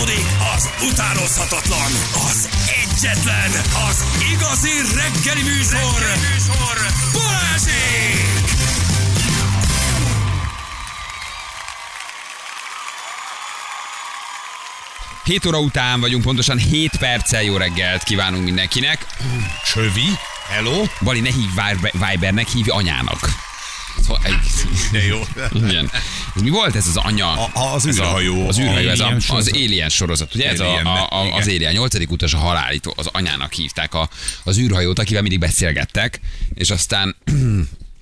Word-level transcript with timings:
Folytatódik 0.00 0.26
az 0.56 0.68
utánozhatatlan, 0.92 1.92
az 2.30 2.48
egyetlen, 2.84 3.50
az 3.88 4.04
igazi 4.32 4.70
reggeli 4.94 5.42
műsor, 5.42 5.98
reggeli 5.98 6.32
műsor. 6.32 6.76
Balázsék! 7.12 8.48
7 15.24 15.46
óra 15.46 15.58
után 15.58 16.00
vagyunk, 16.00 16.22
pontosan 16.22 16.58
7 16.58 16.96
perccel 16.98 17.42
jó 17.42 17.56
reggelt 17.56 18.02
kívánunk 18.02 18.44
mindenkinek. 18.44 19.06
Csövi? 19.72 20.08
Hello? 20.48 20.82
Bali, 21.00 21.20
ne 21.20 21.30
hívj 21.30 21.48
Viber- 21.48 22.10
Vibernek, 22.10 22.48
hívj 22.48 22.70
anyának. 22.70 23.49
Szóval 24.02 24.20
egy- 24.24 25.06
jó. 25.08 25.18
Igen. 25.68 25.90
Ez 26.36 26.42
mi 26.42 26.50
volt 26.50 26.76
ez 26.76 26.86
az 26.86 26.96
anya? 26.96 27.28
A- 27.52 27.74
az 27.74 27.86
űrhajó. 27.86 28.48
Az 28.48 28.58
űrhajó, 28.58 28.88
ez 28.88 29.00
a, 29.00 29.16
az. 29.28 29.50
Alien 29.54 29.88
sorozat. 29.88 30.34
Ugye 30.34 30.48
ez 30.48 30.60
a, 30.60 30.76
a, 30.76 31.06
a, 31.10 31.34
az. 31.34 31.46
Alien 31.46 31.72
8. 31.72 32.10
utas 32.10 32.34
a 32.34 32.38
halálító, 32.38 32.94
az 32.96 33.08
anyának 33.12 33.52
hívták 33.52 33.94
a, 33.94 34.08
az 34.44 34.58
űrhajót, 34.58 34.98
akivel 34.98 35.22
mindig 35.22 35.40
beszélgettek, 35.40 36.20
és 36.54 36.70
aztán 36.70 37.16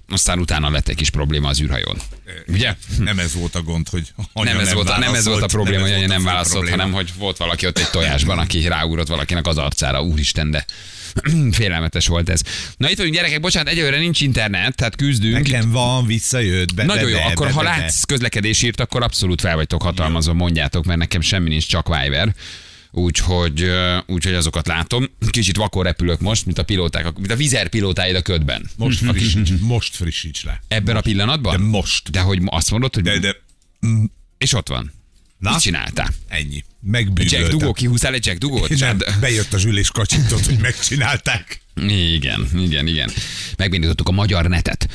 aztán 0.08 0.38
utána 0.38 0.70
lett 0.70 0.88
egy 0.88 0.96
kis 0.96 1.10
probléma 1.10 1.48
az 1.48 1.60
űrhajón. 1.60 1.98
Ugye? 2.46 2.74
Nem 2.98 3.18
ez 3.18 3.34
volt 3.34 3.54
a 3.54 3.62
gond, 3.62 3.88
hogy 3.88 4.12
anya 4.32 4.52
nem, 4.52 4.60
ez 4.60 4.72
volt, 4.72 4.88
a, 4.88 4.98
nem 4.98 5.14
ez 5.14 5.26
volt 5.26 5.42
a 5.42 5.46
probléma, 5.46 5.82
hogy 5.82 5.92
anya 5.92 6.06
nem 6.06 6.24
válaszolt, 6.24 6.52
probléma. 6.52 6.76
hanem 6.76 6.92
hogy 6.92 7.12
volt 7.18 7.36
valaki 7.36 7.66
ott 7.66 7.78
egy 7.78 7.90
tojásban, 7.90 8.38
aki 8.38 8.66
ráugrott 8.68 9.08
valakinek 9.08 9.46
az 9.46 9.56
arcára. 9.56 10.02
Úristen, 10.02 10.50
de 10.50 10.64
félelmetes 11.50 12.06
volt 12.06 12.28
ez. 12.28 12.40
Na 12.76 12.90
itt 12.90 12.96
vagyunk 12.96 13.14
gyerekek, 13.14 13.40
bocsánat, 13.40 13.72
egyelőre 13.72 13.98
nincs 13.98 14.20
internet, 14.20 14.74
tehát 14.74 14.96
küzdünk. 14.96 15.34
Nekem 15.34 15.70
van, 15.70 16.06
visszajött. 16.06 16.74
Be, 16.74 16.84
Nagyon 16.84 17.04
be, 17.04 17.10
jó, 17.10 17.16
be, 17.16 17.24
akkor 17.24 17.46
be, 17.46 17.52
ha 17.52 17.62
be, 17.62 17.68
be. 17.68 17.76
látsz 17.76 18.02
közlekedés 18.02 18.62
írt, 18.62 18.80
akkor 18.80 19.02
abszolút 19.02 19.40
fel 19.40 19.54
vagytok 19.54 19.82
hatalmazva, 19.82 20.32
mondjátok, 20.32 20.84
mert 20.84 20.98
nekem 20.98 21.20
semmi 21.20 21.48
nincs, 21.48 21.66
csak 21.66 21.96
Viber. 21.96 22.34
Úgyhogy, 22.90 23.70
úgyhogy 24.06 24.34
azokat 24.34 24.66
látom. 24.66 25.10
Kicsit 25.30 25.56
vakon 25.56 25.82
repülök 25.82 26.20
most, 26.20 26.46
mint 26.46 26.58
a 26.58 26.62
pilóták, 26.62 27.14
mint 27.14 27.30
a 27.30 27.36
vizer 27.36 27.68
pilótáid 27.68 28.14
a 28.16 28.22
ködben. 28.22 28.70
Most 28.76 28.98
frissíts, 28.98 29.50
most 29.60 29.94
frissíts 29.94 30.44
le. 30.44 30.62
Ebben 30.68 30.96
a 30.96 31.00
pillanatban? 31.00 31.56
De 31.56 31.66
most. 31.66 32.10
De 32.10 32.20
hogy 32.20 32.40
azt 32.44 32.70
mondod, 32.70 32.94
hogy... 32.94 33.02
De, 33.02 33.18
de, 33.18 33.36
És 34.38 34.52
ott 34.52 34.68
van. 34.68 34.92
Na? 35.38 35.50
Mit 35.50 35.60
csináltál? 35.60 36.08
ennyi. 36.28 36.54
Jack 36.54 36.64
Megbűvöltem. 36.80 37.58
Dugó, 37.58 37.72
kihúzál 37.72 38.14
egy 38.14 38.26
Jack 38.26 38.38
Dugót? 38.38 38.68
Nem, 38.68 38.98
bejött 39.20 39.52
a 39.52 39.58
zsűl 39.58 39.78
és 39.78 39.90
kacsintott, 39.90 40.44
hogy 40.44 40.58
megcsinálták. 40.58 41.60
Igen, 41.86 42.48
igen, 42.56 42.86
igen. 42.86 43.10
Megbénítottuk 43.56 44.08
a 44.08 44.12
magyar 44.12 44.48
netet. 44.48 44.88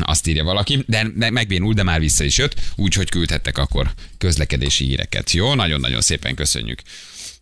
Azt 0.00 0.26
írja 0.26 0.44
valaki, 0.44 0.84
de 0.86 1.30
megbénult, 1.30 1.76
de 1.76 1.82
már 1.82 2.00
vissza 2.00 2.24
is 2.24 2.38
jött, 2.38 2.54
úgyhogy 2.76 3.08
küldhettek 3.08 3.58
akkor 3.58 3.90
közlekedési 4.18 4.84
híreket. 4.84 5.30
Jó, 5.30 5.54
nagyon-nagyon 5.54 6.00
szépen 6.00 6.34
köszönjük. 6.34 6.80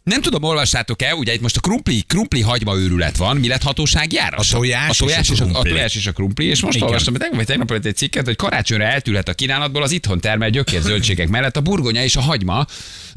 Nem 0.03 0.21
tudom, 0.21 0.43
olvassátok-e, 0.43 1.15
ugye 1.15 1.33
itt 1.35 1.41
most 1.41 1.57
a 1.57 1.61
krumpli, 1.61 2.03
krumpli 2.07 2.41
hagyma 2.41 2.77
őrület 2.77 3.17
van, 3.17 3.37
mi 3.37 3.49
lett 3.49 3.63
hatósági 3.63 4.19
ára? 4.19 4.37
A 4.37 4.45
tojás 4.51 5.01
a 5.01 5.05
tojás 5.05 5.31
és 5.31 5.31
a 5.31 5.33
és 5.33 5.41
a, 5.41 5.45
krumpli. 5.45 5.71
tojás 5.71 5.95
és 5.95 6.07
a 6.07 6.13
krumpli, 6.13 6.47
és 6.47 6.61
most 6.61 6.77
Igen. 6.77 6.89
olvastam, 6.89 7.15
tegnap 7.15 7.37
vagy 7.37 7.47
tegnap 7.47 7.87
egy 7.87 7.97
cikket, 7.97 8.25
hogy 8.25 8.37
karácsonyra 8.37 8.85
eltűnhet 8.85 9.29
a 9.29 9.35
kínálatból 9.35 9.83
az 9.83 9.91
itthon 9.91 10.21
termelt 10.21 10.53
gyökérzöldségek 10.53 11.29
mellett 11.29 11.57
a 11.57 11.61
burgonya 11.61 12.03
és 12.03 12.17
a 12.17 12.21
hagyma, 12.21 12.67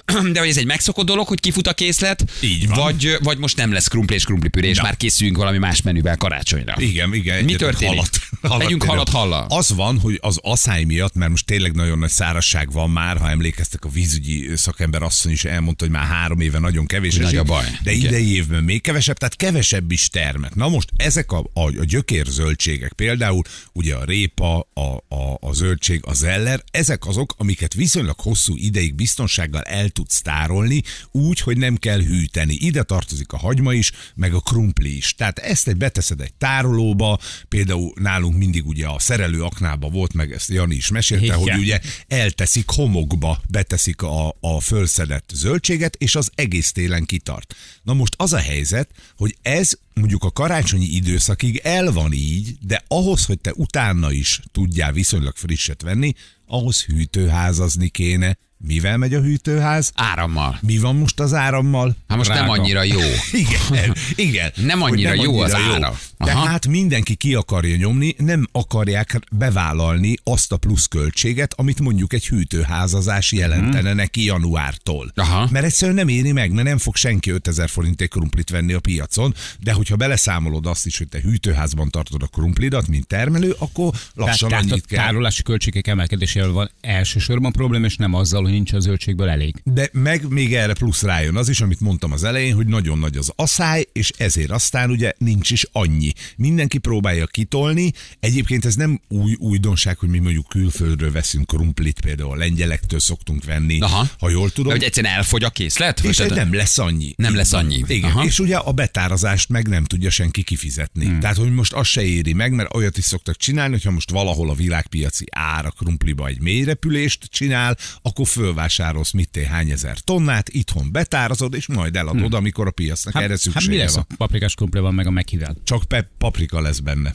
de 0.34 0.40
hogy 0.40 0.50
ez 0.50 0.58
egy 0.58 0.66
megszokott 0.66 1.06
dolog, 1.06 1.28
hogy 1.28 1.40
kifut 1.40 1.68
a 1.68 1.74
készlet, 1.74 2.24
Így 2.42 2.68
van. 2.68 2.78
Vagy, 2.80 3.18
vagy 3.24 3.38
most 3.38 3.58
nem 3.58 3.72
lesz 3.72 3.88
krumpli 3.88 4.16
és 4.16 4.24
krumplipüré, 4.24 4.68
és 4.68 4.78
Ja. 4.78 4.84
már 4.84 4.98
készüljünk 4.98 5.38
valami 5.38 5.58
más 5.58 5.82
menüvel 5.82 6.18
karácsonyra. 6.18 6.74
Igen, 6.78 7.14
igen. 7.14 7.44
Mi 7.44 7.56
történik? 7.56 8.02
Legyünk 8.42 8.68
például. 8.68 8.88
halat 8.90 9.10
hallal. 9.10 9.46
Az 9.50 9.70
van, 9.76 10.00
hogy 10.00 10.18
az 10.22 10.40
asszály 10.42 10.84
miatt, 10.84 11.14
mert 11.14 11.32
most 11.32 11.46
tényleg 11.46 11.76
nagyon 11.76 12.00
nagy 12.00 12.10
szárazság 12.10 12.72
van 12.72 12.90
már, 12.90 13.18
ha 13.18 13.30
emlékeztek, 13.30 13.86
a 13.86 13.90
vízügyi 13.90 14.50
szakember 14.56 15.02
asszony 15.04 15.32
is 15.32 15.44
elmondta, 15.46 15.84
hogy 15.84 15.94
már 15.94 16.06
három 16.06 16.40
éve 16.40 16.60
nagyon 16.60 16.86
kevés. 16.86 17.16
Nagy 17.16 17.36
a 17.38 17.44
baj. 17.44 17.66
De 17.84 17.92
Igen. 17.92 18.08
idei 18.08 18.34
évben 18.36 18.64
még 18.64 18.82
kevesebb, 18.82 19.18
tehát 19.18 19.36
kevesebb 19.36 19.92
is 19.92 20.08
termet. 20.10 20.56
Na 20.56 20.68
most 20.70 20.90
ezek 20.98 21.32
a, 21.32 21.38
a, 21.54 21.62
a 21.80 21.84
gyökérzöldségek, 21.84 22.94
például 22.94 23.42
ugye 23.74 23.96
a 23.96 24.04
répa, 24.06 24.68
a, 24.74 25.16
a, 25.16 25.38
a 25.40 25.54
zöldség, 25.54 26.00
a 26.06 26.14
zeller, 26.14 26.64
ezek 26.72 27.06
azok, 27.08 27.34
amiket 27.38 27.74
viszonylag 27.74 28.20
hosszú 28.20 28.56
ideig 28.58 28.96
biztonsággal 28.96 29.62
el 29.62 29.90
tudsz 29.96 30.22
tárolni, 30.22 30.84
úgy, 31.12 31.40
hogy 31.40 31.58
nem 31.58 31.76
kell 31.76 32.02
hűteni. 32.02 32.54
Ide 32.60 32.84
tartozik 32.84 33.32
a 33.32 33.38
hagyma 33.38 33.74
is, 33.74 33.92
meg 34.16 34.34
a 34.34 34.40
krumpli 34.40 34.98
is. 34.98 35.16
Tehát 35.16 35.40
ezt 35.40 35.68
egy 35.68 35.78
beteszed 35.78 36.22
egy 36.22 36.34
tárolóba, 36.34 37.20
például 37.48 37.94
nálunk 37.96 38.38
mindig 38.38 38.68
ugye 38.68 38.88
a 38.88 39.00
szerelő 39.00 39.44
aknába 39.44 39.90
volt, 39.90 40.14
meg 40.14 40.32
ezt 40.32 40.50
Jani 40.50 40.76
is 40.76 40.90
mesélte, 40.90 41.26
Igen. 41.26 41.38
hogy 41.38 41.58
ugye 41.58 41.80
elteszik 42.08 42.70
homokba, 42.70 43.42
beteszik 43.50 44.02
a, 44.02 44.36
a 44.40 44.60
fölszedett 44.62 45.30
zöldséget, 45.34 45.96
és 45.96 46.16
az 46.16 46.32
egész 46.36 46.72
télen 46.72 47.06
kitart. 47.06 47.56
Na 47.84 47.94
most 47.94 48.14
az 48.18 48.34
a 48.34 48.38
helyzet, 48.38 48.90
hogy 49.18 49.38
ez 49.42 49.72
mondjuk 49.94 50.24
a 50.24 50.32
karácsonyi 50.32 50.86
időszakig 50.86 51.62
el 51.64 51.92
van 51.92 52.14
így, 52.14 52.58
de 52.62 52.84
ahhoz, 52.88 53.26
hogy 53.26 53.40
te 53.40 53.54
utána 53.54 54.12
is 54.12 54.40
tudjál 54.52 54.92
viszonylag 54.92 55.36
frisset 55.36 55.82
venni, 55.82 56.14
ahhoz 56.48 56.84
hűtőházazni 56.84 57.90
kéne. 57.90 58.38
Mivel 58.68 58.98
megy 58.98 59.14
a 59.14 59.22
hűtőház? 59.22 59.92
Árammal. 59.96 60.60
Mi 60.62 60.78
van 60.78 60.96
most 60.96 61.20
az 61.20 61.34
árammal? 61.34 61.96
Hát 62.08 62.18
most 62.18 62.30
nem 62.30 62.46
Drága. 62.46 62.62
annyira 62.62 62.84
jó. 62.84 63.00
Igen, 63.32 63.96
igen. 64.28 64.52
Nem 64.56 64.82
annyira 64.82 65.14
jó 65.14 65.40
az 65.40 65.54
ára. 65.54 65.94
Aha. 66.18 66.44
Tehát 66.44 66.68
mindenki 66.68 67.16
ki 67.16 67.34
akarja 67.34 67.76
nyomni, 67.76 68.16
nem 68.18 68.48
akarják 68.52 69.20
bevállalni 69.32 70.16
azt 70.24 70.52
a 70.52 70.58
pluszköltséget, 70.58 71.54
amit 71.58 71.80
mondjuk 71.80 72.14
egy 72.14 72.28
hűtőházazás 72.28 73.32
jelentene 73.32 73.94
neki 73.94 74.24
januártól. 74.24 75.12
Aha. 75.16 75.48
Mert 75.52 75.66
egyszerűen 75.66 75.98
nem 75.98 76.08
éri 76.08 76.32
meg, 76.32 76.52
mert 76.52 76.68
nem 76.68 76.78
fog 76.78 76.96
senki 76.96 77.30
5000 77.32 77.70
forintért 77.70 78.12
krumplit 78.12 78.50
venni 78.50 78.74
a 78.74 78.80
piacon, 78.80 79.34
de 79.60 79.74
hogyha 79.74 79.96
beleszámolod 79.96 80.66
azt 80.66 80.86
is, 80.86 80.98
hogy 80.98 81.08
te 81.08 81.20
hűtőházban 81.22 81.90
tartod 81.90 82.24
a 82.24 82.28
krumplidat, 82.28 82.88
mint 82.88 83.08
termelő, 83.08 83.56
akkor 83.58 83.94
lassan 84.14 84.50
tehát, 84.50 84.64
annyit 84.64 84.86
kell. 84.86 85.04
tárolási 85.06 85.44
költségek 85.44 85.88
emelkedésével 85.88 86.50
van 86.50 86.72
elsősorban 86.82 87.52
probléma, 87.52 87.86
és 87.86 87.96
nem 87.96 88.14
azzal, 88.14 88.44
hogy 88.44 88.54
nincs 88.56 88.74
a 88.74 88.80
zöldségből 88.80 89.30
elég. 89.30 89.56
De 89.64 89.90
meg 89.92 90.30
még 90.30 90.56
erre 90.56 90.74
plusz 90.74 91.02
rájön 91.02 91.36
az 91.36 91.50
is, 91.50 91.62
amit 91.62 91.80
mondtam 91.80 92.12
az 92.12 92.24
elején, 92.24 92.56
hogy 92.56 92.68
nagyon 92.68 93.00
nagy 93.00 93.18
az 93.18 93.32
asszály, 93.36 93.86
és 93.94 94.12
ezért 94.18 94.52
aztán 94.52 94.90
ugye 94.90 95.14
nincs 95.18 95.52
is 95.52 95.66
annyi. 95.72 96.12
Mindenki 96.38 96.78
próbálja 96.78 97.26
kitolni. 97.26 97.92
Egyébként 98.20 98.66
ez 98.66 98.76
nem 98.76 99.02
új 99.08 99.36
újdonság, 99.40 99.98
hogy 99.98 100.10
mi 100.10 100.20
mondjuk 100.20 100.48
külföldről 100.48 101.12
veszünk 101.12 101.48
krumplit, 101.48 102.00
például 102.00 102.32
a 102.32 102.36
lengyelektől 102.36 103.00
szoktunk 103.00 103.44
venni, 103.44 103.80
Aha. 103.80 104.08
ha 104.20 104.30
jól 104.30 104.50
tudom. 104.50 104.72
De 104.72 104.78
hogy 104.78 104.88
egyszerűen 104.88 105.14
elfogy 105.14 105.44
a 105.44 105.50
készlet? 105.50 106.00
és 106.00 106.16
tehát- 106.16 106.36
nem 106.36 106.54
lesz 106.54 106.78
annyi. 106.78 107.14
Nem 107.18 107.36
lesz 107.36 107.54
annyi. 107.54 107.84
Igen, 107.88 108.10
Aha. 108.10 108.26
és 108.26 108.40
ugye 108.40 108.58
a 108.58 108.72
betárazást 108.72 109.50
meg 109.50 109.68
nem 109.68 109.84
tudja 109.84 110.10
senki 110.10 110.44
kifizetni. 110.44 111.06
Hmm. 111.06 111.20
Tehát, 111.20 111.38
hogy 111.38 111.54
most 111.54 111.74
az 111.74 111.88
se 111.88 112.04
éri 112.04 112.34
meg, 112.34 112.52
mert 112.52 112.76
olyat 112.76 112.98
is 112.98 113.04
szoktak 113.04 113.38
csinálni, 113.38 113.72
hogyha 113.74 113.92
most 113.92 114.12
valahol 114.12 114.50
a 114.50 114.54
világpiaci 114.54 115.26
ára 115.32 115.70
krumpliba 115.70 116.28
egy 116.28 116.42
mélyrepülést 116.42 117.24
csinál, 117.30 117.78
akkor 118.02 118.28
fölvásárolsz 118.46 119.12
mit 119.12 119.40
hány 119.50 119.70
ezer 119.70 119.98
tonnát, 120.00 120.50
itthon 120.50 120.92
betárazod, 120.92 121.54
és 121.54 121.68
majd 121.68 121.96
eladod, 121.96 122.22
hmm. 122.22 122.34
amikor 122.34 122.68
a 122.68 122.72
piacnak 122.72 123.16
erre 123.16 123.28
hát 123.28 123.38
szüksége 123.38 123.72
mi 123.74 123.78
lesz 123.78 123.96
van. 123.96 124.06
a 124.10 124.14
paprikás 124.18 124.56
krumplival 124.56 124.92
meg 124.92 125.08
a 125.08 125.10
mekivel? 125.10 125.56
Csak 125.64 125.84
pe- 125.84 126.10
paprika 126.18 126.62
lesz 126.62 126.80
benne. 126.80 127.14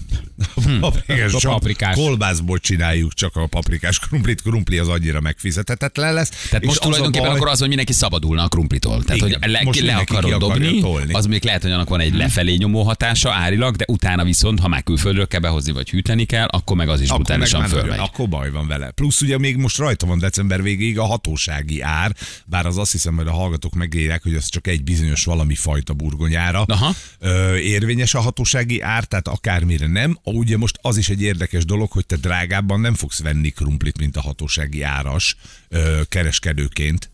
Paprikás, 0.81 1.33
A 1.35 1.39
csak 1.39 1.53
paprikás. 1.53 1.95
Kolbászból 1.95 2.59
csináljuk 2.59 3.15
csak 3.15 3.37
a 3.37 3.47
paprikás 3.47 3.99
krumplit, 3.99 4.43
krumpli 4.43 4.79
az 4.79 4.89
annyira 4.89 5.21
megfizethetetlen 5.21 6.15
lesz. 6.15 6.29
Tehát 6.49 6.65
most 6.65 6.81
tulajdonképpen 6.81 7.27
baj- 7.27 7.37
akkor 7.37 7.49
az, 7.51 7.59
hogy 7.59 7.69
mindenki 7.69 7.93
szabadulna 7.93 8.43
a 8.43 8.49
krumplitól. 8.49 9.03
Tehát, 9.05 9.23
Igen, 9.27 9.39
hogy 9.43 9.51
le, 9.51 9.61
most 9.63 9.81
le 9.81 9.95
akarod 9.97 10.41
dobni, 10.41 10.81
tolni. 10.81 11.13
az 11.13 11.27
még 11.27 11.45
lehet, 11.45 11.63
hogy 11.63 11.71
annak 11.71 11.89
van 11.89 12.01
egy 12.01 12.15
lefelé 12.15 12.55
nyomó 12.55 12.83
hatása 12.83 13.33
árilag, 13.33 13.77
de 13.77 13.85
utána 13.89 14.25
viszont, 14.25 14.61
ha 14.61 14.69
már 14.69 14.83
külföldről 14.83 15.27
kell 15.27 15.41
behozni, 15.41 15.73
vagy 15.73 15.91
hűteni 15.91 16.25
kell, 16.25 16.47
akkor 16.47 16.77
meg 16.77 16.89
az 16.89 17.01
is 17.01 17.09
akkor 17.09 17.25
brutálisan 17.25 17.69
fölmegy. 17.69 17.99
Akkor 17.99 18.29
baj 18.29 18.51
van 18.51 18.67
vele. 18.67 18.91
Plusz 18.91 19.21
ugye 19.21 19.39
még 19.39 19.57
most 19.57 19.79
rajta 19.79 20.07
van 20.07 20.19
december 20.19 20.63
végéig 20.63 20.99
a 20.99 21.05
hatósági 21.11 21.81
ár, 21.81 22.17
bár 22.47 22.67
az 22.67 22.79
azt 22.79 22.93
hiszem, 22.93 23.17
hogy 23.17 23.27
a 23.27 23.33
hallgatók 23.33 23.75
megírják, 23.75 24.23
hogy 24.23 24.35
az 24.35 24.49
csak 24.49 24.67
egy 24.67 24.85
bizonyos 24.85 25.25
valami 25.25 25.55
fajta 25.55 25.95
burgonyára 25.95 26.63
Aha. 26.63 26.95
ö, 27.19 27.57
érvényes 27.57 28.15
a 28.15 28.21
hatósági 28.21 28.81
ár, 28.81 29.05
tehát 29.05 29.29
akármire 29.29 29.87
nem. 29.87 30.19
Ugye 30.25 30.57
most 30.57 30.79
az 30.83 30.97
is 30.97 31.09
egy 31.09 31.23
érdekes 31.23 31.65
dolog, 31.65 31.91
hogy 31.91 32.07
te 32.07 32.17
drágábban 32.17 32.81
nem 32.81 32.95
fogsz 32.95 33.21
venni 33.21 33.51
krumplit, 33.51 33.99
mint 33.99 34.17
a 34.17 34.21
hatósági 34.21 34.83
áras 34.83 35.37
ö, 35.69 36.01
kereskedőként. 36.09 37.11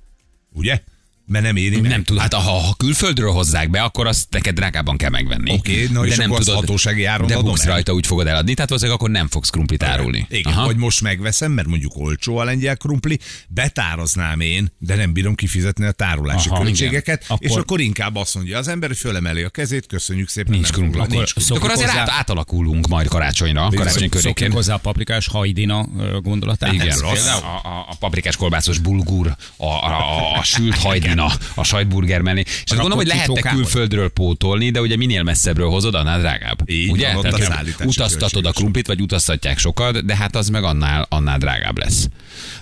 Ugye? 0.52 0.82
Mert 1.28 1.44
nem 1.44 1.56
éri 1.56 1.80
meg. 1.80 1.90
Nem 1.90 2.02
tud, 2.04 2.18
hát 2.18 2.34
ha, 2.34 2.40
ha 2.40 2.74
külföldről 2.74 3.30
hozzák 3.30 3.70
be, 3.70 3.82
akkor 3.82 4.06
azt 4.06 4.26
neked 4.30 4.54
drágában 4.54 4.96
kell 4.96 5.10
megvenni. 5.10 5.52
Oké, 5.52 5.88
na 5.92 6.00
de 6.00 6.06
és 6.06 6.16
nem 6.16 6.26
akkor 6.26 6.38
azt 6.38 6.48
tudod, 6.48 6.60
hatósági 6.64 7.04
áron 7.04 7.26
De 7.26 7.38
buksz 7.40 7.64
el? 7.64 7.72
rajta, 7.72 7.92
úgy 7.92 8.06
fogod 8.06 8.26
eladni, 8.26 8.54
tehát 8.54 8.68
valószínűleg 8.68 9.00
akkor 9.00 9.12
nem 9.12 9.28
fogsz 9.28 9.50
krumplit 9.50 9.82
árulni. 9.82 10.26
Igen, 10.30 10.52
Aha. 10.52 10.64
vagy 10.64 10.76
most 10.76 11.00
megveszem, 11.00 11.52
mert 11.52 11.68
mondjuk 11.68 11.96
olcsó 11.96 12.36
a 12.36 12.44
lengyel 12.44 12.76
krumpli, 12.76 13.18
betáraznám 13.48 14.40
én, 14.40 14.72
de 14.78 14.94
nem 14.94 15.12
bírom 15.12 15.34
kifizetni 15.34 15.84
a 15.86 15.92
tárolási 15.92 16.48
Aha, 16.48 16.62
költségeket, 16.62 17.22
igen. 17.24 17.36
és 17.40 17.48
Akkor- 17.50 17.62
akkor 17.62 17.80
inkább 17.80 18.16
azt 18.16 18.34
mondja 18.34 18.58
az 18.58 18.68
ember, 18.68 18.88
hogy 18.88 18.98
fölemeli 18.98 19.42
a 19.42 19.48
kezét, 19.48 19.86
köszönjük 19.86 20.28
szépen. 20.28 20.52
Nincs 20.52 20.70
krumpli. 20.72 21.00
Akkor, 21.00 21.10
nincs 21.16 21.32
krumpli. 21.34 21.56
akkor 21.56 21.70
azért 21.70 21.88
hozzá- 21.90 22.02
át, 22.02 22.10
átalakulunk 22.10 22.86
majd 22.88 23.08
karácsonyra, 23.08 23.68
karácsony 23.74 24.08
környékén. 24.08 24.52
Hozzá 24.52 24.74
a 24.74 24.78
paprikás 24.78 25.26
hajdina 25.28 25.86
ö, 25.98 26.18
gondolatához. 26.20 26.74
Igen, 26.74 26.98
rossz. 26.98 27.26
a, 27.26 27.36
a, 27.36 27.86
a 27.88 27.94
paprikás 27.98 28.36
kolbászos 28.36 28.78
bulgur, 28.78 29.36
a, 29.56 29.64
a, 29.66 29.86
a, 29.86 30.38
a 30.38 30.42
sült 30.42 30.74
hajdina, 30.78 31.15
a 31.54 31.64
sajtburger 31.64 32.20
mellé. 32.20 32.40
És 32.40 32.62
azt 32.64 32.70
gondolom, 32.70 32.98
hogy 32.98 33.06
lehetne 33.06 33.40
külföldről 33.40 34.08
pótolni, 34.08 34.70
de 34.70 34.80
ugye 34.80 34.96
minél 34.96 35.22
messzebbről 35.22 35.68
hozod, 35.68 35.94
annál 35.94 36.18
drágább. 36.18 36.70
Így 36.70 36.90
ugye? 36.90 37.06
van, 37.06 37.16
ott 37.16 37.38
Tehát 37.38 37.80
a 37.80 37.84
utaztatod 37.84 38.46
a 38.46 38.52
krumplit, 38.52 38.86
vagy 38.86 39.00
utaztatják 39.00 39.58
sokat, 39.58 40.04
de 40.04 40.16
hát 40.16 40.36
az 40.36 40.48
meg 40.48 40.64
annál, 40.64 41.06
annál 41.08 41.38
drágább 41.38 41.78
lesz. 41.78 42.08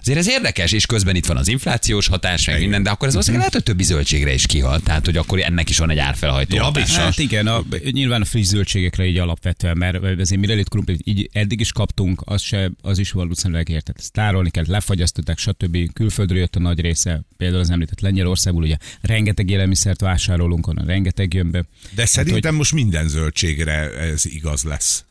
Azért 0.01 0.19
ez 0.19 0.29
érdekes, 0.29 0.73
és 0.73 0.87
közben 0.87 1.17
itt 1.17 1.27
van 1.27 1.37
az 1.37 1.49
inflációs 1.49 2.07
hatás, 2.07 2.47
meg 2.47 2.61
minden, 2.61 2.83
de 2.83 2.91
akkor 2.91 3.07
ez 3.07 3.13
valószínűleg 3.13 3.47
lehet, 3.47 3.65
hogy 3.65 3.75
többi 3.75 3.83
zöldségre 3.83 4.33
is 4.33 4.47
kihalt. 4.47 4.85
Tehát, 4.85 5.05
hogy 5.05 5.17
akkor 5.17 5.41
ennek 5.41 5.71
is 5.71 5.79
van 5.79 5.91
egy 5.91 5.99
árfelhajtó 5.99 6.57
Ja, 6.57 6.63
hatása. 6.63 7.01
Hát 7.01 7.19
igen, 7.19 7.47
a, 7.47 7.65
nyilván 7.91 8.21
a 8.21 8.25
friss 8.25 8.47
zöldségekre 8.47 9.07
így 9.07 9.19
alapvetően, 9.19 9.77
mert 9.77 9.97
azért 10.21 10.41
mirelit 10.41 10.69
krumplit 10.69 11.01
így 11.05 11.29
eddig 11.33 11.61
is 11.61 11.73
kaptunk, 11.73 12.23
az, 12.25 12.43
se, 12.43 12.71
az 12.83 12.99
is 12.99 13.11
valószínűleg 13.11 13.69
értett. 13.69 13.99
Ezt 13.99 14.13
tárolni 14.13 14.51
kell, 14.51 14.65
lefagyasztották, 14.67 15.39
stb. 15.39 15.93
Külföldről 15.93 16.39
jött 16.39 16.57
a 16.57 16.61
nagy 16.61 16.81
része, 16.81 17.23
például 17.37 17.61
az 17.61 17.71
említett 17.71 18.01
Lengyelországból, 18.45 18.63
ugye 18.63 18.77
rengeteg 19.01 19.51
élelmiszert 19.51 20.01
vásárolunk, 20.01 20.67
onnan 20.67 20.87
rengeteg 20.87 21.35
jön 21.35 21.51
be. 21.51 21.65
De 21.95 22.07
szerintem 22.07 22.55
most 22.55 22.73
minden 22.73 23.09
zöldségre 23.09 23.91
ez 23.99 24.25
igaz 24.27 24.63
lesz. 24.63 25.05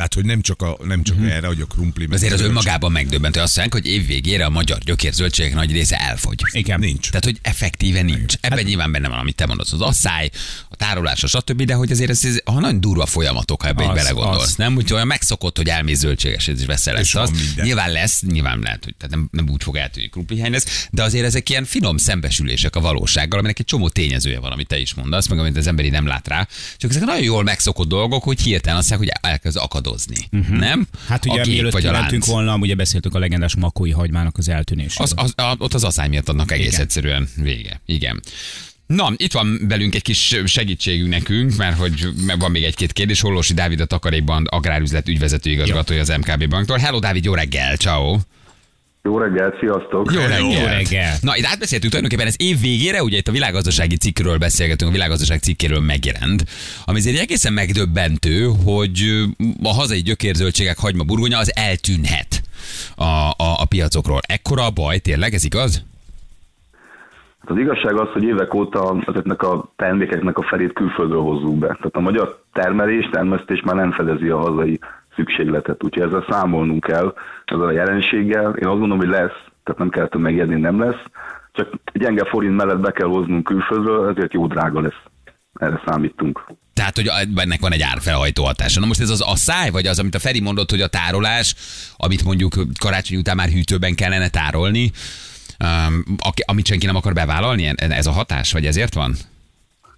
Tehát, 0.00 0.14
hogy 0.14 0.24
nem 0.24 0.40
csak, 0.40 0.62
a, 0.62 0.76
nem 0.84 1.02
csak 1.02 1.16
erre, 1.28 1.46
hogy 1.46 1.60
a 1.60 1.64
krumpli. 1.64 2.06
Azért 2.10 2.32
az 2.32 2.40
önmagában 2.40 2.92
megdöbbentő. 2.92 3.40
Azt 3.40 3.56
mondják, 3.56 3.82
hogy 3.82 3.92
év 3.92 4.06
végére 4.06 4.44
a 4.44 4.50
magyar 4.50 4.78
gyökérzöldségek 4.78 5.54
nagy 5.54 5.72
része 5.72 5.96
elfogy. 5.96 6.40
Igen. 6.52 6.80
Nincs. 6.80 7.08
Tehát, 7.08 7.24
hogy 7.24 7.38
effektíve 7.42 8.02
nincs. 8.02 8.34
Ebben 8.40 8.58
hát, 8.58 8.66
nyilván 8.66 8.92
benne 8.92 9.08
van, 9.08 9.18
amit 9.18 9.34
te 9.34 9.46
mondasz, 9.46 9.72
az 9.72 9.80
asszály, 9.80 10.30
a 10.68 10.76
tárolás, 10.76 11.22
a 11.22 11.26
stb., 11.26 11.62
de 11.62 11.74
hogy 11.74 11.90
azért 11.90 12.10
ez, 12.10 12.24
ez 12.24 12.36
ha 12.44 12.60
nagyon 12.60 12.80
durva 12.80 13.06
folyamatok, 13.06 13.62
ha 13.62 13.68
ebbe 13.68 13.88
Az, 13.88 13.94
belegondolsz, 13.94 14.42
az. 14.42 14.54
nem? 14.54 14.76
Úgyhogy 14.76 14.92
olyan 14.92 15.06
megszokott, 15.06 15.56
hogy 15.56 15.68
elmész 15.68 15.98
zöldséges, 15.98 16.46
és 16.46 16.64
veszel 16.66 16.94
És 16.98 17.14
ezt 17.14 17.16
azt. 17.16 17.32
Nyilván 17.62 17.92
lesz, 17.92 18.22
nyilván 18.22 18.58
lehet, 18.58 18.84
hogy 18.84 18.94
tehát 18.96 19.14
nem, 19.14 19.28
nem 19.32 19.48
úgy 19.48 19.62
fog 19.62 19.76
eltűnni 19.76 20.08
krumplihely 20.08 20.50
lesz, 20.50 20.88
de 20.90 21.02
azért 21.02 21.24
ezek 21.24 21.48
ilyen 21.48 21.64
finom 21.64 21.96
szembesülések 21.96 22.76
a 22.76 22.80
valósággal, 22.80 23.38
aminek 23.38 23.58
egy 23.58 23.64
csomó 23.64 23.88
tényezője 23.88 24.40
van, 24.40 24.52
amit 24.52 24.66
te 24.66 24.78
is 24.78 24.94
mondasz, 24.94 25.28
meg 25.28 25.38
amit 25.38 25.56
az 25.56 25.66
emberi 25.66 25.88
nem 25.88 26.06
lát 26.06 26.28
rá. 26.28 26.48
Csak 26.76 26.90
ezek 26.90 27.04
nagyon 27.04 27.22
jól 27.22 27.42
megszokott 27.42 27.88
dolgok, 27.88 28.22
hogy 28.22 28.40
hirtelen 28.40 28.78
azt 28.78 28.90
mondják, 28.90 29.18
hogy 29.20 29.30
elkezd 29.30 29.56
akadozni. 29.90 30.28
Uh-huh. 30.32 30.58
Nem? 30.58 30.86
Hát 31.06 31.26
ugye 31.26 31.40
a 31.40 31.46
mielőtt 31.46 31.72
vagy 31.72 31.82
lánc. 31.82 32.26
volna, 32.26 32.56
ugye 32.56 32.74
beszéltünk 32.74 33.14
a 33.14 33.18
legendás 33.18 33.56
makói 33.56 33.90
hagymának 33.90 34.38
az 34.38 34.48
eltűnéséről. 34.48 35.06
Az, 35.06 35.32
az, 35.36 35.44
a, 35.44 35.54
ott 35.58 35.74
az 35.74 35.84
asszály 35.84 36.08
miatt 36.08 36.28
annak 36.28 36.52
egész 36.52 36.66
Igen. 36.66 36.80
egyszerűen 36.80 37.28
vége. 37.36 37.80
Igen. 37.86 38.20
Na, 38.86 39.12
itt 39.16 39.32
van 39.32 39.60
velünk 39.68 39.94
egy 39.94 40.02
kis 40.02 40.36
segítségünk 40.44 41.10
nekünk, 41.10 41.56
mert 41.56 41.76
hogy 41.76 42.08
van 42.38 42.50
még 42.50 42.64
egy-két 42.64 42.92
kérdés. 42.92 43.20
Hollósi 43.20 43.54
Dávid 43.54 43.80
a 43.80 43.84
Takarékban 43.84 44.46
agrárüzlet 44.46 45.08
ügyvezető 45.08 45.50
igazgatója 45.50 46.00
az 46.00 46.08
MKB 46.08 46.48
banktól. 46.48 46.78
Hello 46.78 46.98
Dávid, 46.98 47.24
jó 47.24 47.34
reggel, 47.34 47.76
ciao. 47.76 48.18
Jó 49.02 49.18
reggelt, 49.18 49.58
sziasztok! 49.58 50.12
Jó 50.12 50.20
reggel. 50.20 50.40
Jó 50.40 50.64
reggel. 50.64 51.14
Na, 51.20 51.36
itt 51.36 51.44
átbeszéltük 51.44 51.90
tulajdonképpen 51.90 52.26
ez 52.26 52.36
év 52.38 52.60
végére, 52.60 53.02
ugye 53.02 53.16
itt 53.16 53.28
a 53.28 53.32
világgazdasági 53.32 53.96
cikkről 53.96 54.38
beszélgetünk, 54.38 54.90
a 54.90 54.94
világgazdaság 54.94 55.38
cikkéről 55.38 55.80
megjelent, 55.80 56.44
ami 56.84 56.98
azért 56.98 57.20
egészen 57.20 57.52
megdöbbentő, 57.52 58.50
hogy 58.64 58.98
a 59.62 59.74
hazai 59.74 60.00
gyökérzöldségek 60.00 60.78
hagyma 60.78 61.04
burgonya 61.04 61.38
az 61.38 61.52
eltűnhet 61.56 62.42
a, 62.96 63.04
a, 63.04 63.50
a 63.62 63.66
piacokról. 63.68 64.20
Ekkora 64.26 64.64
a 64.64 64.70
baj, 64.70 64.98
tényleg, 64.98 65.34
ez 65.34 65.44
igaz? 65.44 65.84
Hát 67.40 67.50
az 67.50 67.58
igazság 67.58 68.00
az, 68.00 68.08
hogy 68.12 68.22
évek 68.22 68.54
óta 68.54 69.02
ezeknek 69.06 69.42
a 69.42 69.72
termékeknek 69.76 70.38
a 70.38 70.42
felét 70.42 70.72
külföldről 70.72 71.22
hozzuk 71.22 71.58
be. 71.58 71.66
Tehát 71.66 71.96
a 71.96 72.00
magyar 72.00 72.42
termelés, 72.52 73.08
termesztés 73.12 73.60
már 73.64 73.76
nem 73.76 73.92
fedezi 73.92 74.28
a 74.28 74.38
hazai 74.38 74.78
szükségletet, 75.14 75.84
úgyhogy 75.84 76.02
ezzel 76.02 76.26
számolnunk 76.28 76.84
kell, 76.84 77.14
ezzel 77.44 77.66
a 77.66 77.72
jelenséggel. 77.72 78.42
Én 78.42 78.68
azt 78.68 78.78
gondolom, 78.78 78.98
hogy 78.98 79.08
lesz, 79.08 79.38
tehát 79.64 79.78
nem 79.78 79.88
kell 79.88 80.04
ettől 80.04 80.22
megijedni, 80.22 80.60
nem 80.60 80.80
lesz. 80.80 81.02
Csak 81.52 81.68
gyenge 81.92 82.24
forint 82.24 82.56
mellett 82.56 82.80
be 82.80 82.92
kell 82.92 83.08
hoznunk 83.08 83.44
külföldről, 83.44 84.08
ezért 84.08 84.32
jó 84.32 84.46
drága 84.46 84.80
lesz. 84.80 85.02
Erre 85.54 85.82
számítunk. 85.86 86.44
Tehát, 86.74 86.96
hogy 86.96 87.10
ennek 87.36 87.60
van 87.60 87.72
egy 87.72 87.82
árfelhajtó 87.82 88.44
hatása. 88.44 88.80
Na 88.80 88.86
most 88.86 89.00
ez 89.00 89.10
az 89.10 89.24
a 89.26 89.36
száj, 89.36 89.70
vagy 89.70 89.86
az, 89.86 89.98
amit 89.98 90.14
a 90.14 90.18
Feri 90.18 90.40
mondott, 90.40 90.70
hogy 90.70 90.80
a 90.80 90.86
tárolás, 90.86 91.54
amit 91.96 92.24
mondjuk 92.24 92.52
karácsony 92.78 93.18
után 93.18 93.36
már 93.36 93.48
hűtőben 93.48 93.94
kellene 93.94 94.28
tárolni, 94.28 94.90
um, 95.64 96.16
amit 96.46 96.66
senki 96.66 96.86
nem 96.86 96.96
akar 96.96 97.12
bevállalni, 97.12 97.74
ez 97.76 98.06
a 98.06 98.10
hatás, 98.10 98.52
vagy 98.52 98.66
ezért 98.66 98.94
van? 98.94 99.14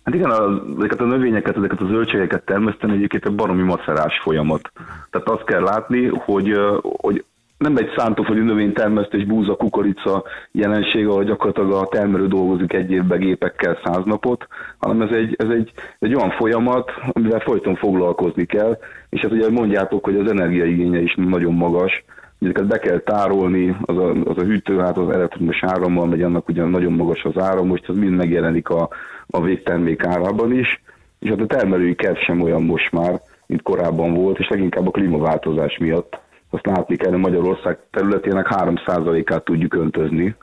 Hát 0.05 0.15
igen, 0.15 0.31
az, 0.31 0.61
ezeket 0.79 1.01
a 1.01 1.05
növényeket, 1.05 1.57
ezeket 1.57 1.81
a 1.81 1.87
zöldségeket 1.87 2.45
termeszteni 2.45 2.93
egyébként 2.93 3.27
egy 3.27 3.35
baromi 3.35 3.63
macerás 3.63 4.21
folyamat. 4.23 4.73
Tehát 5.11 5.29
azt 5.29 5.45
kell 5.45 5.63
látni, 5.63 6.07
hogy, 6.07 6.57
hogy 6.83 7.25
nem 7.63 7.77
egy 7.77 7.93
szántóföldi 7.97 8.41
növénytermesztés, 8.41 9.25
búza, 9.25 9.55
kukorica 9.55 10.25
jelenség, 10.53 11.07
ahol 11.07 11.25
gyakorlatilag 11.25 11.73
a 11.73 11.89
termelő 11.89 12.27
dolgozik 12.27 12.73
egy 12.73 12.91
évben 12.91 13.19
gépekkel 13.19 13.79
száz 13.85 14.05
napot, 14.05 14.47
hanem 14.79 15.03
ez 15.03 15.11
egy, 15.17 15.35
ez 15.39 15.49
egy, 15.49 15.73
egy 15.99 16.15
olyan 16.15 16.31
folyamat, 16.31 16.91
amivel 17.13 17.41
folyton 17.41 17.77
foglalkozni 17.77 18.45
kell, 18.45 18.79
és 19.09 19.21
hát 19.21 19.33
ugye 19.33 19.51
mondjátok, 19.51 20.05
hogy 20.05 20.17
az 20.17 20.31
energiaigénye 20.31 21.01
is 21.01 21.15
nagyon 21.15 21.55
magas, 21.55 22.05
ezeket 22.44 22.67
be 22.67 22.79
kell 22.79 22.99
tárolni, 22.99 23.77
az 23.83 23.97
a, 23.97 24.11
az 24.11 24.37
a 24.37 24.44
hűtőház 24.44 24.99
az 24.99 25.11
elektromos 25.11 25.62
árammal 25.62 26.06
megy, 26.06 26.23
annak 26.23 26.49
ugyan 26.49 26.71
nagyon 26.71 26.93
magas 26.93 27.25
az 27.25 27.43
áram, 27.43 27.67
most 27.67 27.89
ez 27.89 27.97
mind 27.97 28.17
megjelenik 28.17 28.69
a, 28.69 28.89
a 29.27 29.43
végtermék 29.43 30.05
árában 30.05 30.53
is, 30.53 30.83
és 31.19 31.29
hát 31.29 31.41
a 31.41 31.47
termelői 31.47 31.94
kedv 31.94 32.19
sem 32.19 32.41
olyan 32.41 32.62
most 32.62 32.93
már, 32.93 33.21
mint 33.47 33.62
korábban 33.62 34.15
volt, 34.15 34.39
és 34.39 34.49
leginkább 34.49 34.87
a 34.87 34.91
klímaváltozás 34.91 35.79
miatt. 35.79 36.21
Azt 36.50 36.67
látni 36.67 36.97
kell, 36.97 37.11
hogy 37.11 37.21
Magyarország 37.21 37.79
területének 37.91 38.47
3%-át 38.50 39.44
tudjuk 39.44 39.75
öntözni, 39.75 40.37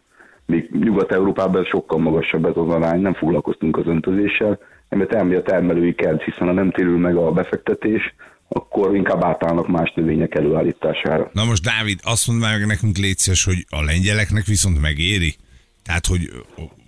míg 0.46 0.70
Nyugat-Európában 0.72 1.64
sokkal 1.64 2.00
magasabb 2.00 2.46
ez 2.46 2.56
az 2.56 2.70
arány, 2.70 3.02
nem 3.02 3.14
foglalkoztunk 3.14 3.78
az 3.78 3.88
öntözéssel, 3.88 4.60
emiatt 4.90 5.14
elmegy 5.14 5.36
a 5.36 5.42
termelői 5.42 5.96
kedv, 5.96 6.20
hiszen 6.22 6.48
ha 6.48 6.54
nem 6.54 6.72
térül 6.72 6.98
meg 6.98 7.16
a 7.16 7.32
befektetés, 7.32 8.16
akkor 8.50 8.96
inkább 8.96 9.24
átállnak 9.24 9.68
más 9.68 9.94
növények 9.96 10.36
előállítására. 10.36 11.30
Na 11.34 11.46
most 11.46 11.64
Dávid, 11.64 12.00
azt 12.04 12.28
mondd 12.28 12.40
meg 12.40 12.66
nekünk 12.66 12.98
létszes, 12.98 13.44
hogy 13.44 13.66
a 13.70 13.82
lengyeleknek 13.82 14.46
viszont 14.46 14.82
megéri? 14.82 15.36
Tehát, 15.84 16.06
hogy 16.06 16.30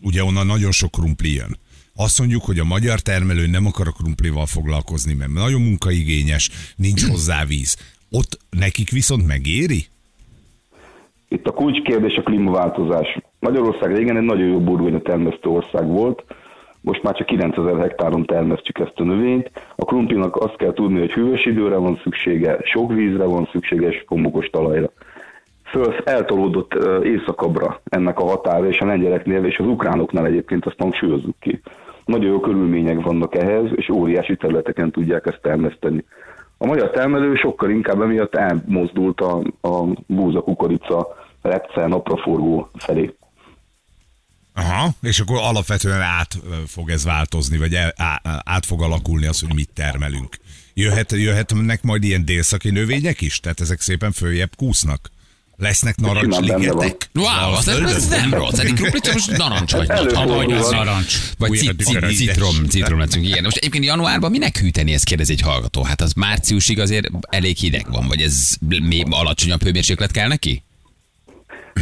ugye 0.02 0.24
onnan 0.24 0.46
nagyon 0.46 0.72
sok 0.72 0.92
krumpli 0.92 1.34
jön. 1.34 1.58
Azt 1.96 2.19
mondjuk, 2.19 2.44
hogy 2.44 2.60
a 2.60 2.63
magyar 2.63 3.00
termelő 3.00 3.48
nem 3.48 3.66
akar 3.66 3.88
a 3.88 3.92
krumplival 3.92 4.46
foglalkozni, 4.46 5.13
mert 5.13 5.31
nagyon 5.31 5.62
munkaigényes, 5.62 6.50
nincs 6.75 7.08
hozzá 7.08 7.46
víz. 7.46 7.78
Ott 8.10 8.38
nekik 8.50 8.90
viszont 8.90 9.28
megéri? 9.28 9.86
Itt 11.28 11.46
a 11.46 11.52
kulcskérdés 11.52 12.16
a 12.16 12.22
klímaváltozás. 12.22 13.18
Magyarország 13.40 13.96
régen 13.96 14.18
egy 14.18 14.24
nagyon 14.24 14.48
jó 14.48 14.60
burgonya 14.60 15.02
termesztő 15.02 15.50
ország 15.50 15.88
volt, 15.88 16.24
most 16.82 17.04
már 17.04 17.16
csak 17.16 17.26
9000 17.26 17.80
hektáron 17.80 18.26
termesztjük 18.26 18.80
ezt 18.80 19.00
a 19.00 19.04
növényt. 19.04 19.52
A 19.76 19.86
krumplinak 19.86 20.36
azt 20.36 20.56
kell 20.56 20.74
tudni, 20.74 21.00
hogy 21.00 21.12
hűvös 21.12 21.46
időre 21.46 21.76
van 21.76 22.00
szüksége, 22.04 22.58
sok 22.64 22.94
vízre 22.94 23.24
van 23.24 23.50
szüksége, 23.52 23.88
és 23.88 24.04
homokos 24.08 24.50
talajra. 24.50 24.90
Föl 25.64 25.94
eltolódott 26.04 26.74
ö, 26.74 27.04
északabbra 27.04 27.82
ennek 27.84 28.20
a 28.20 28.26
határa, 28.26 28.68
és 28.68 28.80
a 28.80 28.86
lengyeleknél 28.86 29.46
és 29.46 29.58
az 29.58 29.66
ukránoknál 29.66 30.26
egyébként 30.26 30.66
azt 30.66 30.80
hangsúlyozzuk 30.80 31.36
ki. 31.40 31.62
Nagyon 32.06 32.32
jó 32.32 32.40
körülmények 32.40 33.02
vannak 33.02 33.36
ehhez, 33.36 33.66
és 33.76 33.90
óriási 33.90 34.36
területeken 34.36 34.92
tudják 34.92 35.26
ezt 35.26 35.42
termeszteni. 35.42 36.06
A 36.58 36.66
magyar 36.66 36.90
termelő 36.90 37.36
sokkal 37.36 37.70
inkább 37.70 38.02
emiatt 38.02 38.36
elmozdult 38.36 39.22
a, 39.22 39.42
a 39.62 39.84
búza, 40.08 40.42
kukorica, 40.42 41.08
repce, 41.42 41.88
napraforgó 41.88 42.70
felé. 42.78 43.14
Aha, 44.53 44.96
és 45.01 45.20
akkor 45.20 45.38
alapvetően 45.38 46.01
át 46.01 46.38
fog 46.67 46.89
ez 46.89 47.03
változni, 47.03 47.58
vagy 47.58 47.75
el, 47.75 47.93
á, 47.98 48.41
át 48.46 48.65
fog 48.65 48.81
alakulni 48.81 49.25
az, 49.25 49.39
hogy 49.39 49.53
mit 49.53 49.70
termelünk. 49.74 50.38
Jöhet, 50.74 51.12
jöhetnek 51.12 51.81
majd 51.81 52.03
ilyen 52.03 52.25
délszaki 52.25 52.70
növények 52.70 53.22
is? 53.22 53.39
Tehát 53.39 53.62
ezek 53.62 53.81
szépen 53.81 54.12
följebb 54.12 54.55
kúsznak? 54.55 55.12
Lesznek 55.58 55.96
narancsligetek? 55.96 57.10
Wow, 57.13 57.53
az, 57.53 57.67
ez, 57.67 58.08
nem 58.08 58.34
rossz. 58.34 58.58
Egy 58.58 58.74
krumplit 58.74 59.13
most 59.13 59.38
narancs 59.38 59.72
vagy. 59.72 59.88
Vagy 60.13 60.51
az 60.51 60.70
narancs. 60.70 61.15
Vagy 61.38 61.74
citrom, 62.15 62.65
citrom 62.65 63.00
leszünk, 63.00 63.27
igen. 63.27 63.43
Most 63.43 63.58
egyébként 63.58 63.84
januárban 63.84 64.31
minek 64.31 64.58
hűteni, 64.58 64.93
ezt 64.93 65.03
kérdez 65.03 65.29
egy 65.29 65.41
hallgató. 65.41 65.84
Hát 65.84 66.01
az 66.01 66.13
márciusig 66.13 66.79
azért 66.79 67.08
elég 67.22 67.58
hideg 67.58 67.91
van, 67.91 68.08
vagy 68.08 68.22
ez 68.22 68.55
még 68.84 69.05
alacsonyabb 69.10 69.63
hőmérséklet 69.63 70.12
kell 70.12 70.27
neki? 70.27 70.63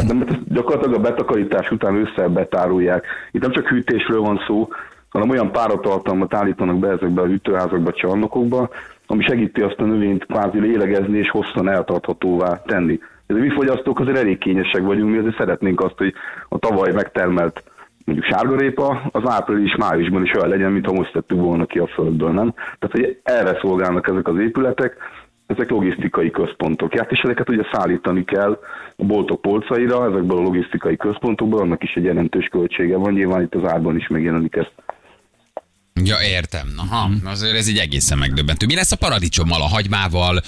De 0.07 0.13
mert 0.13 0.53
gyakorlatilag 0.53 0.97
a 0.97 1.01
betakarítás 1.01 1.71
után 1.71 1.95
össze 1.95 2.27
betárolják. 2.27 3.05
Itt 3.31 3.41
nem 3.41 3.51
csak 3.51 3.67
hűtésről 3.67 4.21
van 4.21 4.39
szó, 4.47 4.67
hanem 5.09 5.29
olyan 5.29 5.51
páratartalmat 5.51 6.33
állítanak 6.33 6.79
be 6.79 6.87
ezekbe 6.87 7.21
a 7.21 7.25
hűtőházakba, 7.25 7.91
csarnokokba, 7.91 8.69
ami 9.07 9.23
segíti 9.23 9.61
azt 9.61 9.79
a 9.79 9.85
növényt 9.85 10.25
kvázi 10.25 10.59
lélegezni 10.59 11.17
és 11.17 11.29
hosszan 11.29 11.69
eltarthatóvá 11.69 12.61
tenni. 12.61 12.99
Ez 13.27 13.35
mi 13.35 13.49
fogyasztók 13.49 13.99
azért 13.99 14.17
elég 14.17 14.37
kényesek 14.37 14.81
vagyunk, 14.81 15.11
mi 15.11 15.17
azért 15.17 15.37
szeretnénk 15.37 15.81
azt, 15.81 15.97
hogy 15.97 16.13
a 16.49 16.57
tavaly 16.57 16.91
megtermelt 16.91 17.63
mondjuk 18.05 18.27
sárgarépa, 18.27 19.01
az 19.11 19.21
április-májusban 19.25 20.23
is 20.23 20.33
olyan 20.33 20.49
legyen, 20.49 20.71
mintha 20.71 20.93
most 20.93 21.11
tettük 21.11 21.39
volna 21.39 21.65
ki 21.65 21.79
a 21.79 21.87
földből, 21.87 22.31
nem? 22.31 22.53
Tehát, 22.53 22.91
hogy 22.91 23.19
erre 23.23 23.57
szolgálnak 23.61 24.07
ezek 24.07 24.27
az 24.27 24.37
épületek, 24.37 24.97
ezek 25.49 25.69
logisztikai 25.69 26.31
központok. 26.31 26.93
Hát 26.97 27.11
és 27.11 27.19
ezeket 27.19 27.49
ugye 27.49 27.63
szállítani 27.71 28.23
kell 28.23 28.59
a 28.95 29.03
boltok 29.03 29.41
polcaira, 29.41 30.09
ezekből 30.09 30.37
a 30.37 30.41
logisztikai 30.41 30.97
központokból, 30.97 31.61
annak 31.61 31.83
is 31.83 31.93
egy 31.93 32.03
jelentős 32.03 32.47
költsége 32.47 32.97
van, 32.97 33.13
nyilván 33.13 33.41
itt 33.41 33.55
az 33.55 33.71
árban 33.71 33.95
is 33.95 34.07
megjelenik 34.07 34.55
ez. 34.55 34.65
Ja, 36.03 36.15
értem. 36.29 36.67
Aha, 36.77 37.09
azért 37.25 37.55
ez 37.55 37.67
egy 37.67 37.77
egészen 37.77 38.17
megdöbbentő. 38.17 38.65
Mi 38.65 38.75
lesz 38.75 38.91
a 38.91 38.95
paradicsommal, 38.95 39.61
a 39.61 39.73
hagymával, 39.75 40.39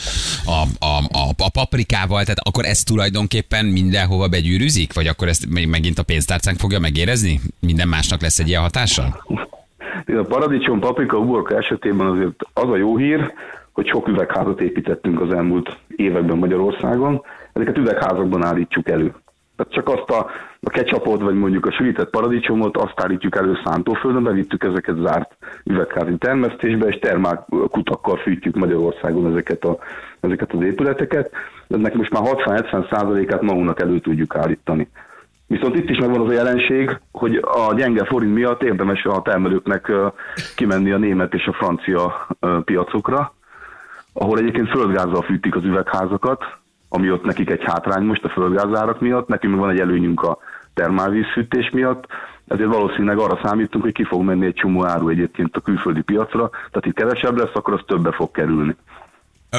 a, 0.46 0.86
a, 0.86 0.98
a, 1.22 1.29
a 1.38 1.50
paprikával? 1.50 2.22
Tehát 2.22 2.39
akkor 2.39 2.65
ez 2.65 2.84
tulajdonképpen 2.84 3.65
mindenhova 3.65 4.27
begyűrűzik? 4.27 4.93
Vagy 4.93 5.08
akkor 5.08 5.27
ezt 5.27 5.50
még 5.50 5.67
megint 5.67 5.98
a 6.00 6.03
pénztárcánk 6.03 6.58
fogja 6.60 6.79
megérezni? 6.79 7.39
Minden 7.60 7.88
másnak 7.88 8.22
lesz 8.22 8.39
egy 8.39 8.48
ilyen 8.48 8.62
hatással? 8.62 9.24
A 10.05 10.25
paradicsom, 10.27 10.79
paprika, 10.79 11.17
uborka 11.17 11.58
esetében 11.58 12.08
azért 12.08 12.36
az 12.53 12.70
a 12.70 12.75
jó 12.75 12.98
hír, 12.98 13.34
hogy 13.73 13.87
sok 13.87 14.07
üvegházat 14.07 14.61
építettünk 14.61 15.21
az 15.21 15.33
elmúlt 15.33 15.77
években 15.95 16.37
Magyarországon, 16.37 17.21
ezeket 17.53 17.77
üvegházakban 17.77 18.45
állítjuk 18.45 18.89
elő. 18.89 19.13
Tehát 19.55 19.73
csak 19.73 19.89
azt 19.89 20.09
a, 20.09 20.29
a 20.61 20.69
ketchupot, 20.69 21.21
vagy 21.21 21.35
mondjuk 21.35 21.65
a 21.65 21.71
sülített 21.71 22.09
paradicsomot, 22.09 22.77
azt 22.77 23.01
állítjuk 23.01 23.35
elő 23.35 23.57
szántóföldön, 23.63 24.23
bevittük 24.23 24.63
ezeket 24.63 24.95
zárt 24.95 25.37
üvegházi 25.63 26.17
termesztésbe, 26.17 26.87
és 26.87 26.99
termálkutakkal 26.99 28.17
fűtjük 28.17 28.55
Magyarországon 28.55 29.31
ezeket, 29.31 29.63
a, 29.63 29.77
ezeket 30.19 30.53
az 30.53 30.61
épületeket. 30.61 31.31
Ennek 31.67 31.93
most 31.93 32.11
már 32.11 32.23
60-70 32.25 32.91
százalékát 32.91 33.41
magunknak 33.41 33.81
elő 33.81 33.99
tudjuk 33.99 34.35
állítani. 34.35 34.87
Viszont 35.47 35.75
itt 35.75 35.89
is 35.89 35.97
megvan 35.97 36.21
az 36.21 36.29
a 36.29 36.33
jelenség, 36.33 36.99
hogy 37.11 37.35
a 37.41 37.73
gyenge 37.73 38.05
forint 38.05 38.33
miatt 38.33 38.63
érdemes 38.63 39.05
a 39.05 39.21
termelőknek 39.21 39.91
kimenni 40.55 40.91
a 40.91 40.97
német 40.97 41.33
és 41.33 41.45
a 41.45 41.53
francia 41.53 42.27
piacokra, 42.65 43.33
ahol 44.13 44.37
egyébként 44.37 44.69
földgázzal 44.69 45.21
fűtik 45.21 45.55
az 45.55 45.63
üvegházakat, 45.63 46.43
ami 46.89 47.11
ott 47.11 47.23
nekik 47.23 47.49
egy 47.49 47.63
hátrány 47.63 48.03
most 48.03 48.23
a 48.23 48.29
földgázárak 48.29 49.01
miatt, 49.01 49.27
nekünk 49.27 49.55
van 49.55 49.69
egy 49.69 49.79
előnyünk 49.79 50.21
a 50.21 50.37
termálvízfűtés 50.73 51.69
miatt, 51.69 52.05
ezért 52.47 52.69
valószínűleg 52.69 53.17
arra 53.17 53.39
számítunk, 53.43 53.83
hogy 53.83 53.93
ki 53.93 54.03
fog 54.03 54.23
menni 54.23 54.45
egy 54.45 54.53
csomó 54.53 54.85
áru 54.85 55.09
egyébként 55.09 55.55
a 55.55 55.59
külföldi 55.59 56.01
piacra, 56.01 56.49
tehát 56.49 56.85
itt 56.85 56.95
kevesebb 56.95 57.37
lesz, 57.37 57.53
akkor 57.53 57.73
az 57.73 57.81
többe 57.87 58.11
fog 58.11 58.31
kerülni. 58.31 58.75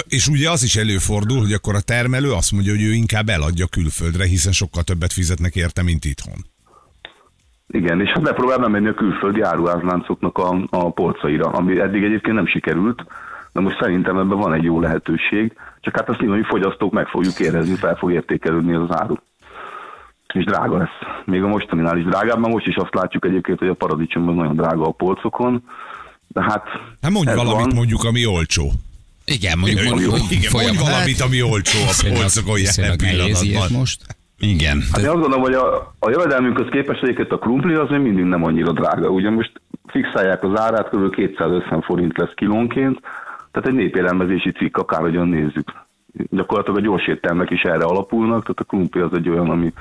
És 0.08 0.28
ugye 0.28 0.50
az 0.50 0.62
is 0.62 0.76
előfordul, 0.76 1.38
hogy 1.38 1.52
akkor 1.52 1.74
a 1.74 1.80
termelő 1.80 2.30
azt 2.30 2.52
mondja, 2.52 2.72
hogy 2.72 2.82
ő 2.82 2.92
inkább 2.92 3.28
eladja 3.28 3.66
külföldre, 3.66 4.24
hiszen 4.24 4.52
sokkal 4.52 4.82
többet 4.82 5.12
fizetnek 5.12 5.54
érte, 5.54 5.82
mint 5.82 6.04
itthon. 6.04 6.38
Igen, 7.66 8.00
és 8.00 8.10
hát 8.10 8.22
megpróbál 8.22 8.58
bemenni 8.58 8.88
a 8.88 8.94
külföldi 8.94 9.40
áruházláncoknak 9.40 10.38
a, 10.38 10.66
a 10.70 10.90
polcaira, 10.90 11.46
ami 11.46 11.80
eddig 11.80 12.02
egyébként 12.02 12.36
nem 12.36 12.46
sikerült, 12.46 13.04
de 13.52 13.60
most 13.60 13.78
szerintem 13.80 14.18
ebben 14.18 14.38
van 14.38 14.52
egy 14.52 14.62
jó 14.62 14.80
lehetőség, 14.80 15.52
csak 15.80 15.96
hát 15.96 16.08
azt 16.08 16.20
nyilván, 16.20 16.38
hogy 16.38 16.46
fogyasztók 16.48 16.92
meg 16.92 17.06
fogjuk 17.06 17.40
érezni, 17.40 17.74
fel 17.74 17.96
fog 17.96 18.12
értékelődni 18.12 18.74
az 18.74 18.88
áru. 18.96 19.14
És 20.34 20.44
drága 20.44 20.76
lesz. 20.76 21.24
Még 21.24 21.42
a 21.42 21.48
mostaninál 21.48 21.98
is 21.98 22.04
drágább, 22.04 22.38
mert 22.38 22.52
most 22.52 22.66
is 22.66 22.76
azt 22.76 22.94
látjuk 22.94 23.24
egyébként, 23.24 23.58
hogy 23.58 23.68
a 23.68 23.74
paradicsom 23.74 24.28
az 24.28 24.34
nagyon 24.34 24.56
drága 24.56 24.86
a 24.86 24.90
polcokon, 24.90 25.62
de 26.28 26.42
hát... 26.42 26.64
Hát 27.02 27.10
mondj 27.10 27.34
valamit 27.34 27.66
van. 27.66 27.74
mondjuk, 27.74 28.04
ami 28.04 28.26
olcsó. 28.26 28.70
Igen, 29.24 29.58
mondjuk, 29.58 29.88
mondjuk, 29.88 30.14
Igen, 30.14 30.20
mondj 30.30 30.46
folyamat. 30.46 30.80
valamit, 30.80 31.20
ami 31.20 31.42
olcsó 31.42 31.78
a 31.78 32.14
polcokon 32.14 32.58
jelen 32.58 32.96
pillanatban. 32.96 33.78
most. 33.78 34.00
Igen. 34.38 34.82
Hát 34.92 35.02
én 35.02 35.08
azt 35.08 35.20
gondolom, 35.20 35.40
hogy 35.40 35.54
a, 35.54 35.94
a 35.98 36.10
jövedelmünkhöz 36.10 36.68
képest 36.70 37.02
egyébként 37.02 37.32
a 37.32 37.38
krumpli 37.38 37.74
az 37.74 37.88
még 37.88 38.00
mindig 38.00 38.24
nem 38.24 38.44
annyira 38.44 38.72
drága. 38.72 39.08
Ugye 39.08 39.30
most 39.30 39.52
fixálják 39.86 40.42
az 40.44 40.60
árát, 40.60 40.88
kb. 40.88 41.14
250 41.14 41.80
forint 41.82 42.18
lesz 42.18 42.34
kilónként, 42.34 43.00
tehát 43.52 43.68
egy 43.68 43.74
népélelmezési 43.74 44.52
cikk, 44.52 44.76
akárhogyan 44.76 45.28
nézzük. 45.28 45.72
Gyakorlatilag 46.30 46.78
a 46.78 46.82
gyors 46.82 47.06
éttermek 47.06 47.50
is 47.50 47.62
erre 47.62 47.84
alapulnak, 47.84 48.40
tehát 48.40 48.60
a 48.60 48.64
krumpli 48.64 49.00
az 49.00 49.14
egy 49.14 49.28
olyan, 49.28 49.50
ami, 49.50 49.72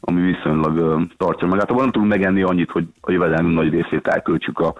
ami 0.00 0.20
viszonylag 0.20 0.76
ö, 0.76 1.00
tartja 1.16 1.46
meg. 1.46 1.58
Hát 1.58 1.74
nem 1.74 1.90
tudunk 1.90 2.10
megenni 2.10 2.42
annyit, 2.42 2.70
hogy 2.70 2.86
a 3.00 3.10
jövedelmünk 3.10 3.54
nagy 3.54 3.70
részét 3.70 4.06
elköltsük 4.06 4.58
a, 4.58 4.74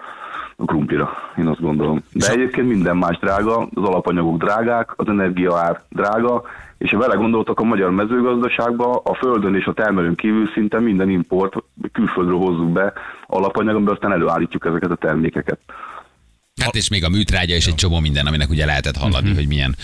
a 0.56 0.64
krumplira, 0.64 1.10
én 1.36 1.46
azt 1.46 1.60
gondolom. 1.60 2.02
De 2.12 2.30
egyébként 2.30 2.68
minden 2.68 2.96
más 2.96 3.18
drága, 3.18 3.58
az 3.74 3.82
alapanyagok 3.82 4.36
drágák, 4.36 4.92
az 4.96 5.08
energiaár 5.08 5.82
drága, 5.88 6.42
és 6.78 6.90
ha 6.90 6.98
vele 6.98 7.14
gondoltak 7.14 7.60
a 7.60 7.64
magyar 7.64 7.90
mezőgazdaságba, 7.90 9.00
a 9.04 9.14
földön 9.14 9.54
és 9.54 9.64
a 9.64 9.72
termelőn 9.72 10.14
kívül 10.14 10.46
szinte 10.46 10.80
minden 10.80 11.10
import 11.10 11.54
külföldről 11.92 12.38
hozzuk 12.38 12.72
be 12.72 12.92
alapanyagon, 13.26 13.84
de 13.84 13.90
aztán 13.90 14.12
előállítjuk 14.12 14.66
ezeket 14.66 14.90
a 14.90 14.94
termékeket. 14.96 15.58
Hát 16.62 16.75
és 16.75 16.88
még 16.88 17.04
a 17.04 17.08
műtrágya 17.08 17.54
és 17.54 17.66
egy 17.66 17.75
csomó 17.75 18.00
minden, 18.00 18.26
aminek 18.26 18.48
ugye 18.50 18.66
lehetett 18.66 18.96
hallani, 18.96 19.34
hogy 19.34 19.46
milyen 19.46 19.76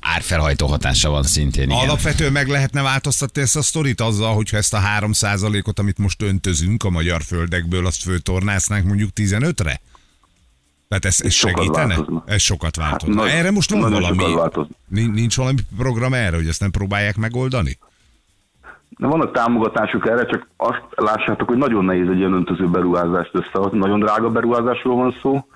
árfelhajtó 0.00 0.66
hatása 0.66 1.10
van 1.10 1.22
szintén. 1.22 1.70
Igen. 1.70 1.78
Alapvetően 1.78 2.32
meg 2.32 2.48
lehetne 2.48 2.82
változtatni 2.82 3.42
ezt 3.42 3.56
a 3.56 3.62
sztorit 3.62 4.00
azzal, 4.00 4.34
hogyha 4.34 4.56
ezt 4.56 4.74
a 4.74 4.80
3%-ot, 5.00 5.78
amit 5.78 5.98
most 5.98 6.22
öntözünk 6.22 6.84
a 6.84 6.90
magyar 6.90 7.22
földekből, 7.22 7.86
azt 7.86 8.02
föltornásznánk 8.02 8.84
mondjuk 8.86 9.10
15-re? 9.14 9.80
Tehát 10.88 11.04
ez, 11.04 11.20
ez 11.20 11.32
sokat 11.32 11.56
segítene? 11.62 11.86
változna. 11.86 12.22
Ez 12.26 12.40
sokat 12.40 12.76
változna. 12.76 13.14
nagy- 13.14 13.30
erre 13.30 13.50
most 13.50 13.70
van 13.70 13.90
valami, 13.90 14.24
nincs 14.88 15.36
valami 15.36 15.58
program 15.76 16.14
erre, 16.14 16.36
hogy 16.36 16.48
ezt 16.48 16.60
nem 16.60 16.70
próbálják 16.70 17.16
megoldani? 17.16 17.78
De 18.98 19.06
vannak 19.06 19.32
támogatások 19.32 20.08
erre, 20.08 20.26
csak 20.26 20.48
azt 20.56 20.82
lássátok, 20.90 21.48
hogy 21.48 21.56
nagyon 21.58 21.84
nehéz 21.84 22.08
egy 22.08 22.18
ilyen 22.18 22.32
öntöző 22.32 22.68
beruházást 22.68 23.30
összehozni. 23.32 23.78
Nagyon 23.78 24.00
drága 24.00 24.30
beruházásról 24.30 24.96
van 24.96 25.16
szó. 25.22 25.46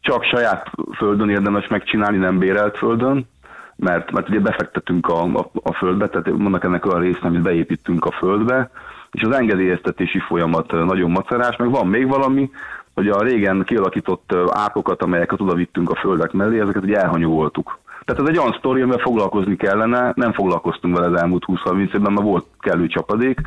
Csak 0.00 0.24
saját 0.24 0.70
földön 0.96 1.28
érdemes 1.28 1.68
megcsinálni, 1.68 2.16
nem 2.16 2.38
bérelt 2.38 2.76
földön, 2.76 3.28
mert, 3.76 4.10
mert 4.10 4.28
ugye 4.28 4.40
befektetünk 4.40 5.08
a, 5.08 5.22
a, 5.22 5.50
a 5.62 5.72
földbe, 5.72 6.08
tehát 6.08 6.28
vannak 6.28 6.64
ennek 6.64 6.86
olyan 6.86 7.00
része, 7.00 7.20
amit 7.22 7.42
beépítünk 7.42 8.04
a 8.04 8.10
földbe, 8.10 8.70
és 9.10 9.22
az 9.22 9.34
engedélyeztetési 9.34 10.18
folyamat 10.18 10.72
nagyon 10.72 11.10
macerás, 11.10 11.56
meg 11.56 11.70
van 11.70 11.86
még 11.86 12.08
valami, 12.08 12.50
hogy 12.94 13.08
a 13.08 13.22
régen 13.22 13.62
kialakított 13.64 14.34
ákokat, 14.50 15.02
amelyeket 15.02 15.40
oda 15.40 15.54
vittünk 15.54 15.90
a 15.90 15.94
földek 15.94 16.32
mellé, 16.32 16.60
ezeket 16.60 16.82
ugye 16.82 17.00
elhanyagoltuk. 17.00 17.78
Tehát 18.04 18.22
ez 18.22 18.28
egy 18.28 18.38
olyan 18.38 18.56
sztori, 18.58 18.80
amivel 18.80 18.98
foglalkozni 18.98 19.56
kellene, 19.56 20.12
nem 20.16 20.32
foglalkoztunk 20.32 20.98
vele 20.98 21.14
az 21.14 21.20
elmúlt 21.20 21.44
20-30 21.46 21.94
évben, 21.94 22.12
mert 22.12 22.26
volt 22.26 22.46
kellő 22.58 22.86
csapadék, 22.86 23.40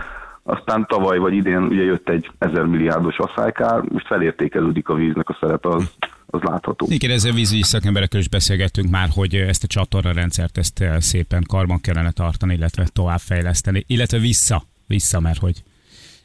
aztán 0.43 0.85
tavaly 0.87 1.17
vagy 1.17 1.33
idén 1.33 1.63
ugye 1.63 1.83
jött 1.83 2.09
egy 2.09 2.31
1000 2.37 2.65
milliárdos 2.65 3.17
asszálykár, 3.17 3.81
most 3.81 4.07
felértékelődik 4.07 4.89
a 4.89 4.93
víznek 4.93 5.29
a 5.29 5.37
szerepe, 5.39 5.69
az, 5.69 5.93
az 6.33 6.41
látható. 6.41 6.87
Igen, 6.89 7.11
ezzel 7.11 7.31
vízügyi 7.31 7.63
szakemberekkel 7.63 8.19
is 8.19 8.27
beszélgettünk 8.27 8.89
már, 8.89 9.09
hogy 9.09 9.35
ezt 9.35 9.63
a 9.63 9.67
csatorna 9.67 10.11
rendszert 10.11 10.57
ezt 10.57 10.79
eh, 10.81 10.99
szépen 11.01 11.43
karban 11.47 11.81
kellene 11.81 12.11
tartani, 12.11 12.53
illetve 12.53 12.87
továbbfejleszteni, 12.93 13.83
illetve 13.87 14.17
vissza, 14.17 14.65
vissza, 14.87 15.19
mert 15.19 15.39
hogy 15.39 15.63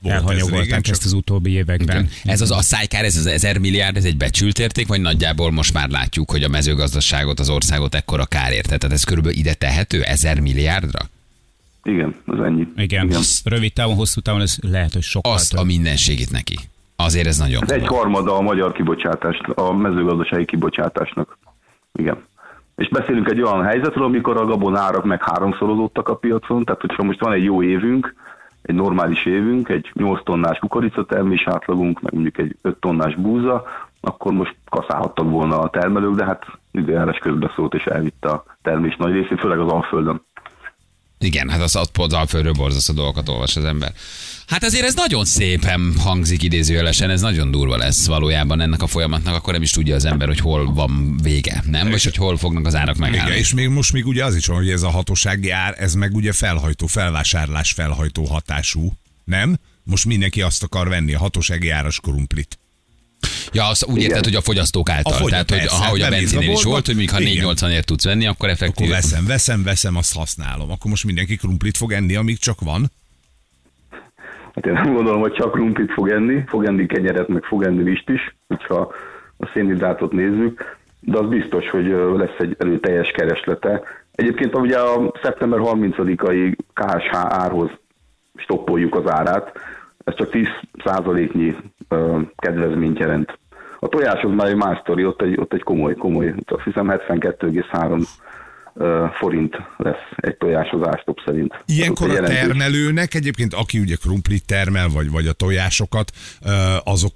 Volt 0.00 0.14
ez 0.14 0.20
elhanyagolták 0.20 0.60
régen, 0.64 0.82
csak- 0.82 0.94
ezt 0.94 1.04
az 1.04 1.12
utóbbi 1.12 1.50
években. 1.50 1.96
Igen. 1.96 2.08
Ez 2.24 2.40
az 2.40 2.50
a 2.50 2.62
szájkár, 2.62 3.04
ez 3.04 3.16
az 3.16 3.26
ezer 3.26 3.58
milliárd, 3.58 3.96
ez 3.96 4.04
egy 4.04 4.16
becsült 4.16 4.58
érték, 4.58 4.86
vagy 4.86 5.00
nagyjából 5.00 5.50
most 5.50 5.72
már 5.72 5.88
látjuk, 5.88 6.30
hogy 6.30 6.42
a 6.42 6.48
mezőgazdaságot, 6.48 7.40
az 7.40 7.48
országot 7.48 7.94
ekkora 7.94 8.26
kár 8.26 8.52
érte? 8.52 8.76
Tehát 8.76 8.94
ez 8.96 9.04
körülbelül 9.04 9.38
ide 9.38 9.54
tehető, 9.54 10.02
ezer 10.02 10.40
milliárdra? 10.40 11.08
Igen, 11.84 12.14
az 12.24 12.40
ennyi. 12.40 12.66
Igen, 12.76 13.06
Igen. 13.06 13.22
rövid 13.44 13.72
távon, 13.72 13.94
hosszú 13.94 14.20
távon 14.20 14.40
ez 14.40 14.56
lehet, 14.60 14.92
hogy 14.92 15.02
sokkal 15.02 15.32
Azt 15.32 15.50
több. 15.50 15.60
a 15.60 15.64
mindenségét 15.64 16.30
neki. 16.30 16.58
Azért 17.04 17.26
ez 17.26 17.38
nagyon 17.38 17.62
Ez 17.62 17.70
egy 17.70 17.86
harmada 17.86 18.36
a 18.36 18.40
magyar 18.40 18.72
kibocsátás, 18.72 19.40
a 19.54 19.72
mezőgazdasági 19.72 20.44
kibocsátásnak. 20.44 21.38
Igen. 21.92 22.24
És 22.76 22.88
beszélünk 22.88 23.30
egy 23.30 23.42
olyan 23.42 23.64
helyzetről, 23.64 24.04
amikor 24.04 24.36
a 24.36 24.44
gabon 24.44 24.76
árak 24.76 25.04
meg 25.04 25.22
háromszorozódtak 25.22 26.08
a 26.08 26.16
piacon, 26.16 26.64
tehát 26.64 26.80
hogyha 26.80 27.02
most 27.02 27.20
van 27.20 27.32
egy 27.32 27.44
jó 27.44 27.62
évünk, 27.62 28.14
egy 28.62 28.74
normális 28.74 29.26
évünk, 29.26 29.68
egy 29.68 29.90
8 29.94 30.24
tonnás 30.24 30.58
kukoricatermés 30.58 31.46
átlagunk, 31.46 32.00
meg 32.00 32.12
mondjuk 32.12 32.38
egy 32.38 32.56
5 32.62 32.76
tonnás 32.76 33.14
búza, 33.14 33.64
akkor 34.00 34.32
most 34.32 34.56
kaszálhattak 34.68 35.30
volna 35.30 35.58
a 35.58 35.70
termelők, 35.70 36.14
de 36.14 36.24
hát 36.24 36.44
időjárás 36.70 37.18
közbeszólt 37.18 37.74
és 37.74 37.84
elvitte 37.84 38.28
a 38.28 38.44
termés 38.62 38.96
nagy 38.96 39.12
részét, 39.12 39.40
főleg 39.40 39.58
az 39.58 39.72
Alföldön. 39.72 40.22
Igen, 41.20 41.48
hát 41.48 41.60
az, 41.60 41.76
az, 41.76 41.90
az 41.92 42.12
alföldről 42.12 42.52
borzasztó 42.52 42.92
dolgokat 42.92 43.28
olvas 43.28 43.56
az 43.56 43.64
ember. 43.64 43.92
Hát 44.46 44.64
azért 44.64 44.84
ez 44.84 44.94
nagyon 44.94 45.24
szépen 45.24 45.94
hangzik 45.98 46.42
idézőjelesen, 46.42 47.10
ez 47.10 47.20
nagyon 47.20 47.50
durva 47.50 47.76
lesz 47.76 48.06
valójában 48.06 48.60
ennek 48.60 48.82
a 48.82 48.86
folyamatnak, 48.86 49.34
akkor 49.34 49.52
nem 49.52 49.62
is 49.62 49.70
tudja 49.70 49.94
az 49.94 50.04
ember, 50.04 50.28
hogy 50.28 50.40
hol 50.40 50.72
van 50.72 51.18
vége, 51.22 51.62
nem? 51.66 51.90
Vagy 51.90 52.04
hogy 52.04 52.16
hol 52.16 52.36
fognak 52.36 52.66
az 52.66 52.74
árak 52.74 52.96
megállni. 52.96 53.28
Igen, 53.30 53.38
és 53.38 53.52
még 53.52 53.68
most 53.68 53.92
még 53.92 54.06
ugye 54.06 54.24
az 54.24 54.36
is 54.36 54.46
van, 54.46 54.56
hogy 54.56 54.70
ez 54.70 54.82
a 54.82 54.90
hatósági 54.90 55.50
ár, 55.50 55.74
ez 55.78 55.94
meg 55.94 56.14
ugye 56.14 56.32
felhajtó, 56.32 56.86
felvásárlás 56.86 57.72
felhajtó 57.72 58.24
hatású, 58.24 58.92
nem? 59.24 59.58
Most 59.84 60.04
mindenki 60.04 60.42
azt 60.42 60.62
akar 60.62 60.88
venni, 60.88 61.14
a 61.14 61.18
hatósági 61.18 61.68
áras 61.68 62.00
krumplit. 62.00 62.58
Ja, 63.52 63.68
azt 63.68 63.86
úgy 63.86 64.02
érted, 64.02 64.24
hogy 64.24 64.34
a 64.34 64.40
fogyasztók 64.40 64.88
által. 64.90 65.12
A 65.12 65.16
fogy- 65.16 65.30
Tehát, 65.30 65.50
hogy, 65.50 65.58
persze, 65.58 65.76
aha, 65.76 65.90
hogy 65.90 66.00
a 66.00 66.08
benzinél 66.08 66.50
is 66.50 66.62
volt, 66.64 66.86
hogy 66.86 66.96
még 66.96 67.10
ha 67.10 67.20
igen. 67.20 67.30
480 67.32 67.70
ért 67.70 67.86
tudsz 67.86 68.04
venni, 68.04 68.26
akkor 68.26 68.48
Akkor 68.48 68.48
effektív. 68.50 68.88
veszem, 68.88 69.26
veszem, 69.26 69.62
veszem, 69.62 69.96
azt 69.96 70.16
használom. 70.16 70.70
Akkor 70.70 70.90
most 70.90 71.04
mindenki 71.04 71.36
krumplit 71.36 71.76
fog 71.76 71.92
enni, 71.92 72.14
amíg 72.14 72.38
csak 72.38 72.60
van. 72.60 72.86
Hát 74.54 74.66
én 74.66 74.72
nem 74.72 74.94
gondolom, 74.94 75.20
hogy 75.20 75.32
csak 75.32 75.52
krumplit 75.52 75.92
fog 75.92 76.08
enni, 76.10 76.42
fog 76.46 76.64
enni 76.64 76.86
kenyeret, 76.86 77.28
meg 77.28 77.42
fog 77.42 77.62
enni 77.64 77.82
vist 77.82 78.08
is, 78.08 78.36
hogyha 78.48 78.92
a 79.36 79.46
szénhidrátot 79.54 80.12
nézzük. 80.12 80.76
de 81.00 81.18
az 81.18 81.28
biztos, 81.28 81.70
hogy 81.70 81.86
lesz 82.16 82.38
egy 82.38 82.56
előteljes 82.58 83.10
kereslete. 83.10 83.82
Egyébként 84.14 84.54
ugye 84.56 84.78
a 84.78 85.12
szeptember 85.22 85.58
30-ai 85.62 86.56
KSH 86.74 87.14
árhoz 87.14 87.70
stoppoljuk 88.36 88.94
az 88.94 89.10
árát, 89.10 89.52
ez 90.08 90.14
csak 90.14 90.30
10%-nyi 90.32 91.56
ö, 91.88 92.20
kedvezményt 92.36 92.98
jelent. 92.98 93.38
A 93.80 93.88
tojás 93.88 94.22
az 94.22 94.30
már 94.30 94.46
egy 94.46 94.56
más 94.56 94.78
sztori, 94.78 95.04
ott 95.04 95.22
egy, 95.22 95.38
ott 95.38 95.52
egy 95.52 95.62
komoly, 95.62 95.94
komoly, 95.94 96.34
azt 96.46 96.62
hiszem 96.64 96.88
72,3 96.88 98.06
ö, 98.74 99.04
forint 99.12 99.56
lesz 99.76 100.06
egy 100.16 100.36
tojás 100.36 100.70
az 100.70 100.86
ástop 100.86 101.18
szerint. 101.24 101.62
Ilyenkor 101.66 102.10
Ez 102.10 102.18
a 102.18 102.22
termelőnek 102.22 103.14
egyébként, 103.14 103.54
aki 103.54 103.78
ugye 103.78 103.96
krumplit 103.96 104.46
termel, 104.46 104.88
vagy, 104.88 105.10
vagy 105.10 105.26
a 105.26 105.32
tojásokat, 105.32 106.10
azok 106.84 107.12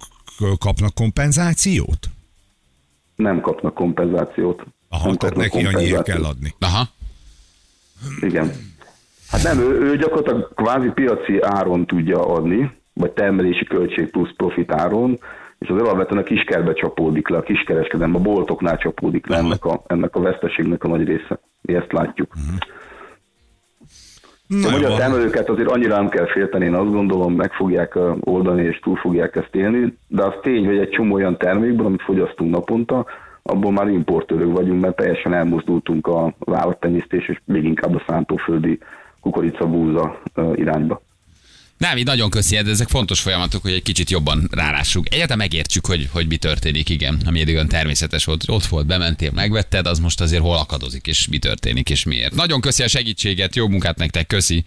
kapnak 0.59 0.93
kompenzációt? 0.93 2.09
Nem 3.15 3.41
kapnak 3.41 3.73
kompenzációt. 3.73 4.63
Aha, 4.89 5.05
nem 5.05 5.15
tehát 5.15 5.35
neki 5.35 5.57
annyira 5.57 5.71
kompenzációt. 5.71 6.03
kell 6.03 6.23
adni. 6.23 6.53
Aha. 6.59 6.87
Igen. 8.21 8.51
Hát 9.29 9.43
nem, 9.43 9.59
ő, 9.59 9.81
ő 9.81 9.97
gyakorlatilag 9.97 10.53
kvázi 10.53 10.89
piaci 10.89 11.41
áron 11.41 11.85
tudja 11.85 12.25
adni, 12.25 12.71
vagy 12.93 13.11
termelési 13.11 13.65
költség 13.65 14.09
plusz 14.09 14.33
profit 14.37 14.71
áron, 14.71 15.19
és 15.59 15.69
az 15.69 15.81
alapvetően 15.81 16.21
a 16.21 16.25
kiskerbe 16.25 16.73
csapódik 16.73 17.27
le, 17.27 17.37
a 17.37 17.41
kiskereskedelem, 17.41 18.15
a 18.15 18.19
boltoknál 18.19 18.77
csapódik 18.77 19.27
le 19.27 19.37
ennek 19.37 19.65
a, 19.65 19.83
ennek 19.87 20.15
a 20.15 20.21
veszteségnek 20.21 20.83
a 20.83 20.87
nagy 20.87 21.03
része. 21.03 21.39
Mi 21.61 21.75
ezt 21.75 21.91
látjuk. 21.91 22.33
Na 24.47 24.67
A 24.67 24.71
magyar 24.71 24.93
termelőket 24.93 25.49
azért 25.49 25.69
annyira 25.69 25.95
nem 25.95 26.09
kell 26.09 26.25
félteni, 26.25 26.65
én 26.65 26.73
azt 26.73 26.91
gondolom, 26.91 27.33
meg 27.33 27.53
fogják 27.53 27.99
oldani 28.19 28.63
és 28.63 28.79
túl 28.79 28.95
fogják 28.95 29.35
ezt 29.35 29.55
élni, 29.55 29.97
de 30.07 30.23
az 30.23 30.33
tény, 30.41 30.65
hogy 30.65 30.77
egy 30.77 30.89
csomó 30.89 31.13
olyan 31.13 31.37
termékből, 31.37 31.85
amit 31.85 32.01
fogyasztunk 32.01 32.51
naponta, 32.51 33.05
abból 33.43 33.71
már 33.71 33.87
importőrök 33.87 34.51
vagyunk, 34.51 34.81
mert 34.81 34.95
teljesen 34.95 35.33
elmozdultunk 35.33 36.07
a 36.07 36.33
állattenyésztés 36.51 37.27
és 37.27 37.41
még 37.45 37.63
inkább 37.63 37.95
a 37.95 38.03
szántóföldi 38.07 38.79
kukoricabúza 39.21 40.21
irányba. 40.55 41.01
Nem, 41.83 41.97
így 41.97 42.05
nagyon 42.05 42.29
köszi, 42.29 42.61
de 42.61 42.69
ezek 42.69 42.89
fontos 42.89 43.19
folyamatok, 43.19 43.61
hogy 43.61 43.71
egy 43.71 43.83
kicsit 43.83 44.09
jobban 44.09 44.49
rálássuk. 44.51 45.05
Egyáltalán 45.07 45.37
megértsük, 45.37 45.85
hogy, 45.85 46.09
hogy 46.11 46.27
mi 46.27 46.37
történik, 46.37 46.89
igen. 46.89 47.21
Ami 47.25 47.41
eddig 47.41 47.53
olyan 47.53 47.67
természetes 47.67 48.25
volt, 48.25 48.43
ott 48.47 48.65
volt, 48.65 48.85
bementél, 48.85 49.31
megvetted, 49.31 49.87
az 49.87 49.99
most 49.99 50.21
azért 50.21 50.41
hol 50.41 50.57
akadozik, 50.57 51.07
és 51.07 51.27
mi 51.27 51.37
történik, 51.37 51.89
és 51.89 52.03
miért. 52.03 52.35
Nagyon 52.35 52.61
köszi 52.61 52.83
a 52.83 52.87
segítséget, 52.87 53.55
jó 53.55 53.67
munkát 53.67 53.97
nektek, 53.97 54.27
köszi. 54.27 54.63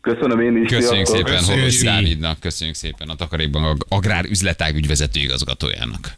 Köszönöm 0.00 0.40
én 0.40 0.62
is. 0.62 0.68
Köszönjük 0.68 1.06
sziasztok! 1.06 1.16
szépen 1.16 1.34
Köszönjük. 1.38 1.60
Holosi 1.60 1.84
Dávidnak, 1.84 2.40
köszönjük 2.40 2.76
szépen 2.76 3.08
a 3.08 3.14
Takarékban 3.14 3.64
a 3.64 3.76
Agrár 3.88 4.24
Üzletág 4.24 4.76
ügyvezető 4.76 5.20
igazgatójának. 5.20 6.16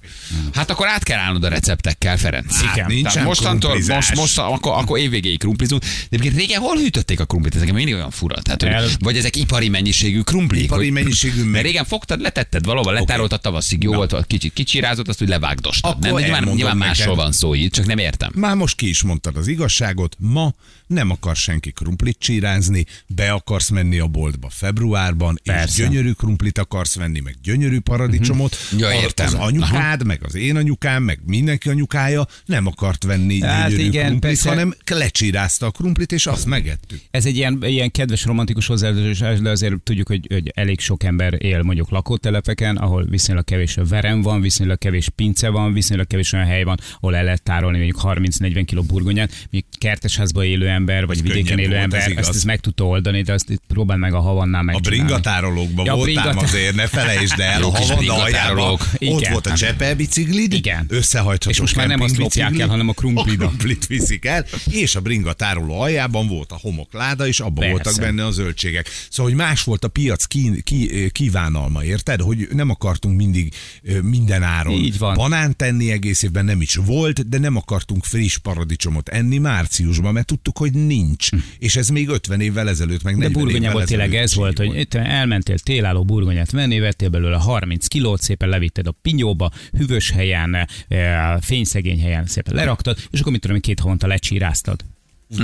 Hát 0.55 0.71
akkor 0.71 0.87
át 0.89 1.03
kell 1.03 1.19
állnod 1.19 1.45
a 1.45 1.49
receptekkel, 1.49 2.17
Ferenc. 2.19 2.61
Hát 2.61 2.87
nincsen 2.87 3.25
mostantól, 3.25 3.79
most, 3.89 4.15
most 4.15 4.39
akkor, 4.39 4.73
akkor 4.77 4.99
évvégéig 4.99 5.39
krumplizunk. 5.39 5.83
De 5.83 5.89
egyébként 6.09 6.37
régen 6.37 6.61
hol 6.61 6.77
hűtötték 6.77 7.21
a 7.21 7.25
krumplit? 7.25 7.55
Ez 7.55 7.61
nekem 7.61 7.75
mindig 7.75 7.95
olyan 7.95 8.11
fura. 8.11 8.43
Tehát, 8.43 8.63
El- 8.63 8.83
hogy, 8.83 8.95
vagy 8.99 9.17
ezek 9.17 9.37
ipari 9.37 9.69
mennyiségű 9.69 10.21
krumplik. 10.21 10.63
Ipari 10.63 10.85
hogy- 10.85 10.93
mennyiségű 10.93 11.41
meg- 11.43 11.51
Mert 11.51 11.65
régen 11.65 11.85
fogtad, 11.85 12.21
letetted 12.21 12.65
valahol, 12.65 12.93
letároltad 12.93 13.41
tavaszig, 13.41 13.83
jó 13.83 13.93
volt, 13.95 14.27
kicsit 14.27 14.53
kicsirázott, 14.53 15.09
azt 15.09 15.23
úgy 15.23 15.29
levágdostad. 15.29 15.99
Nem, 15.99 16.15
de 16.15 16.21
nyilván, 16.21 16.43
nyilván 16.45 16.77
másról 16.77 17.15
van 17.15 17.33
szó 17.33 17.55
itt, 17.55 17.73
csak 17.73 17.87
nem 17.87 17.99
értem. 17.99 18.31
Már 18.35 18.57
most 18.57 18.77
ki 18.77 18.89
is 18.89 19.03
mondtad 19.03 19.37
az 19.37 19.47
igazságot, 19.47 20.17
ma 20.19 20.55
nem 20.87 21.11
akar 21.11 21.37
senki 21.37 21.73
krumplit 21.73 22.17
csírázni, 22.19 22.85
be 23.07 23.33
akarsz 23.33 23.69
menni 23.73 23.99
a 23.99 24.07
boltba 24.07 24.49
februárban, 24.51 25.35
és 25.43 25.53
Persze. 25.53 25.83
gyönyörű 25.83 26.11
krumplit 26.13 26.59
akarsz 26.59 26.95
venni, 26.97 27.21
meg 27.21 27.35
gyönyörű 27.43 27.79
paradicsomot. 27.81 28.57
Ja, 28.79 28.87
A- 28.87 28.93
értem. 28.95 29.27
Az 29.27 29.35
anyukád, 29.35 30.07
meg 30.07 30.21
az 30.25 30.35
én 30.35 30.57
anyukám, 30.57 31.03
meg 31.03 31.19
mindenki 31.27 31.69
anyukája 31.69 32.27
nem 32.45 32.67
akart 32.67 33.05
venni 33.05 33.41
Hát 33.41 33.69
gyönyörű 33.71 33.87
igen, 33.89 34.07
krumplit, 34.07 34.31
persze. 34.33 34.49
hanem 34.49 34.75
lecsírázta 34.91 35.67
a 35.67 35.71
krumplit, 35.71 36.13
és 36.13 36.27
azt 36.27 36.47
megettük. 36.47 37.01
Ez 37.11 37.27
egy 37.27 37.37
ilyen, 37.37 37.59
ilyen 37.63 37.91
kedves 37.91 38.25
romantikus 38.25 38.67
hozzáadás, 38.67 39.19
de 39.41 39.51
azért 39.51 39.81
tudjuk, 39.81 40.09
hogy, 40.09 40.27
hogy 40.31 40.51
elég 40.55 40.81
sok 40.81 41.03
ember 41.05 41.35
él 41.45 41.63
mondjuk 41.63 41.91
lakótelepeken, 41.91 42.77
ahol 42.77 43.05
viszonylag 43.05 43.45
kevés 43.45 43.77
verem 43.89 44.23
van, 44.23 44.41
viszonylag 44.41 44.79
kevés 44.79 45.09
pince 45.09 45.49
van, 45.49 45.73
viszonylag 45.73 46.07
kevés 46.07 46.33
olyan 46.33 46.47
hely 46.47 46.63
van, 46.63 46.79
ahol 46.97 47.17
el 47.17 47.25
lehet 47.25 47.43
tárolni 47.43 47.77
mondjuk 47.77 48.01
30-40 48.03 48.63
kg 48.71 48.87
burgonyát, 48.87 49.47
míg 49.51 49.65
kertesházban 49.79 50.45
élő 50.45 50.69
ember, 50.69 51.07
vagy 51.07 51.17
Ez 51.17 51.23
vidéken 51.23 51.59
élő 51.59 51.69
volt, 51.69 51.79
ez 51.79 51.83
ember, 51.93 52.11
igaz. 52.11 52.27
ezt, 52.27 52.37
ezt 52.37 52.45
meg 52.45 52.61
tudta 52.61 52.85
oldani, 52.87 53.23
de 53.23 53.33
azt 53.33 53.62
itt 53.69 53.79
próbál 53.79 53.97
meg 53.97 54.15
a 54.15 54.21
havannál 54.21 54.61
A 54.61 54.65
megcsinálni. 54.65 54.97
bringatárolókban 55.05 55.85
Ja, 55.85 55.93
a 55.93 55.97
voltál 55.97 56.15
bringatár- 56.15 56.43
azért, 56.49 56.75
ne 56.75 56.87
felejtsd 56.87 57.41
el, 57.41 57.63
a 57.63 57.77
Havanna 57.77 58.15
aljában 58.23 58.79
ott 59.01 59.27
volt 59.29 59.47
a 59.47 59.53
Csepel 59.53 59.95
biciklid, 59.97 60.53
Igen. 60.53 60.87
összehajtható 60.89 61.51
És 61.51 61.61
most 61.61 61.77
már 61.77 61.87
nem 61.87 62.01
azt 62.01 62.17
lopják 62.17 62.59
el, 62.59 62.69
hanem 62.69 62.89
a 62.89 62.93
krumplida. 62.93 63.45
A 63.45 63.49
krumplit 63.49 63.87
viszik 63.87 64.25
el, 64.25 64.47
és 64.71 64.95
a 64.95 65.01
bringatároló 65.01 65.81
aljában 65.81 66.27
volt 66.29 66.53
a 66.53 66.59
homokláda, 66.63 67.27
és 67.27 67.41
abban 67.41 67.71
voltak 67.71 67.97
benne 67.99 68.27
a 68.27 68.31
zöldségek. 68.31 68.89
Szóval, 69.11 69.33
hogy 69.33 69.41
más 69.41 69.63
volt 69.63 69.85
a 69.85 69.89
piac 69.89 70.25
ki, 70.25 70.61
ki, 70.65 71.11
kívánalma, 71.13 71.85
érted? 71.85 72.21
Hogy 72.21 72.49
nem 72.53 72.71
akartunk 72.71 73.17
mindig 73.17 73.55
minden 74.03 74.43
áron 74.43 74.73
Így 74.73 74.99
van. 74.99 75.15
banánt 75.15 75.57
tenni 75.57 75.91
egész 75.91 76.23
évben, 76.23 76.45
nem 76.45 76.61
is 76.61 76.75
volt, 76.75 77.29
de 77.29 77.39
nem 77.39 77.57
akartunk 77.57 78.05
friss 78.05 78.37
paradicsomot 78.37 79.09
enni 79.09 79.39
márciusban, 79.39 80.13
mert 80.13 80.27
tudtuk, 80.27 80.59
hogy 80.59 80.73
nincs. 80.73 81.29
És 81.59 81.77
ez 81.77 81.89
még 81.89 82.09
50 82.09 82.41
évvel 82.41 82.69
ezelőtt, 82.69 83.03
meg 83.03 83.13
De 83.19 83.19
40 83.25 83.49
évvel 83.49 83.52
burgonyából 83.53 83.85
tényleg 83.85 84.15
ez 84.15 84.35
volt, 84.35 84.59
hogy 84.59 84.79
itt 84.79 84.95
elmentél 84.95 85.59
télálló 85.59 86.05
burgonyát 86.05 86.51
venni, 86.51 86.79
vettél 86.79 87.09
belőle 87.09 87.37
30 87.37 87.87
kilót, 87.87 88.21
szépen 88.21 88.49
levitted 88.49 88.87
a 88.87 88.95
pinyóba, 89.03 89.51
hűvös 89.79 90.11
helyen, 90.11 90.69
eh, 90.89 91.37
fényszegény 91.41 92.01
helyen 92.01 92.27
szépen 92.27 92.55
leraktad, 92.55 92.97
és 93.11 93.21
akkor 93.21 93.33
mit 93.33 93.41
tudom, 93.41 93.57
én, 93.57 93.63
két 93.63 93.81
havonta 93.81 94.07
lecsíráztad. 94.07 94.81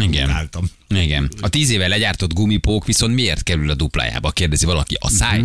Igen. 0.01 0.29
Utáltam. 0.29 0.65
Igen. 0.95 1.31
A 1.41 1.49
tíz 1.49 1.71
éve 1.71 1.89
legyártott 1.89 2.33
gumipók 2.33 2.85
viszont 2.87 3.15
miért 3.15 3.43
kerül 3.43 3.71
a 3.71 3.75
duplájába? 3.75 4.31
Kérdezi 4.31 4.65
valaki. 4.65 4.97
A 5.01 5.11
száj? 5.11 5.43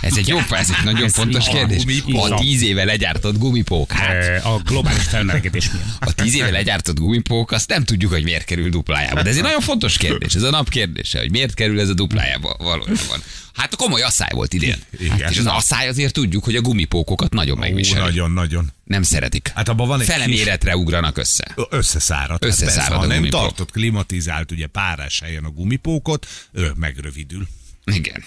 ez 0.00 0.16
egy 0.16 0.28
jó, 0.28 0.38
ez 0.50 0.68
egy 0.78 0.84
nagyon 0.84 1.04
Ez 1.04 1.12
fontos 1.14 1.48
kérdés. 1.48 1.84
Gumipók. 1.84 2.30
A 2.30 2.34
tíz 2.38 2.62
éve 2.62 2.84
legyártott 2.84 3.38
gumipók. 3.38 3.92
Hát, 3.92 4.08
Eh, 4.20 4.46
A 4.52 4.58
globális 4.64 5.02
felmelegedés 5.02 5.70
miatt. 5.70 5.84
a 6.00 6.12
tíz 6.12 6.34
éve 6.34 6.50
legyártott 6.50 6.98
gumipók, 6.98 7.50
azt 7.50 7.68
nem 7.68 7.84
tudjuk, 7.84 8.10
hogy 8.12 8.22
miért 8.24 8.44
kerül 8.44 8.68
duplájába. 8.68 9.22
De 9.22 9.28
ez 9.30 9.36
egy 9.36 9.42
nagyon 9.42 9.60
fontos 9.60 9.96
kérdés. 9.96 10.34
Ez 10.34 10.42
a 10.42 10.50
nap 10.50 10.68
kérdése, 10.68 11.18
hogy 11.18 11.30
miért 11.30 11.54
kerül 11.54 11.80
ez 11.80 11.88
a 11.88 11.94
duplájába 11.94 12.56
valójában. 12.58 13.22
Hát 13.52 13.76
komoly 13.76 14.02
asszály 14.02 14.30
volt 14.34 14.52
idén. 14.52 14.76
Igen. 14.98 15.18
Hát, 15.18 15.30
és 15.30 15.38
az 15.38 15.46
asszály 15.46 15.88
azért 15.88 16.12
tudjuk, 16.12 16.44
hogy 16.44 16.56
a 16.56 16.60
gumipókokat 16.60 17.32
nagyon 17.32 17.56
Ó, 17.56 17.60
megviseli. 17.60 18.00
nagyon, 18.00 18.30
nagyon. 18.30 18.72
Nem 18.84 19.02
szeretik. 19.02 19.50
Hát 19.54 19.68
abban 19.68 19.86
van 19.88 20.00
egy 20.00 20.06
Fele 20.06 20.24
kis- 20.24 20.74
ugranak 20.74 21.18
össze. 21.18 21.54
Összeszárad. 21.70 22.44
Összeszárad 22.44 22.74
Hát 22.74 22.88
persze, 22.88 22.94
a 22.94 22.98
ha 22.98 23.06
nem 23.06 23.16
gumipók. 23.16 23.40
tartott 23.40 23.70
klimatizált, 23.70 24.49
ugye 24.50 24.66
párás 24.66 25.22
a 25.44 25.50
gumipókot, 25.50 26.26
ő 26.52 26.72
megrövidül. 26.76 27.48
Igen. 27.84 28.24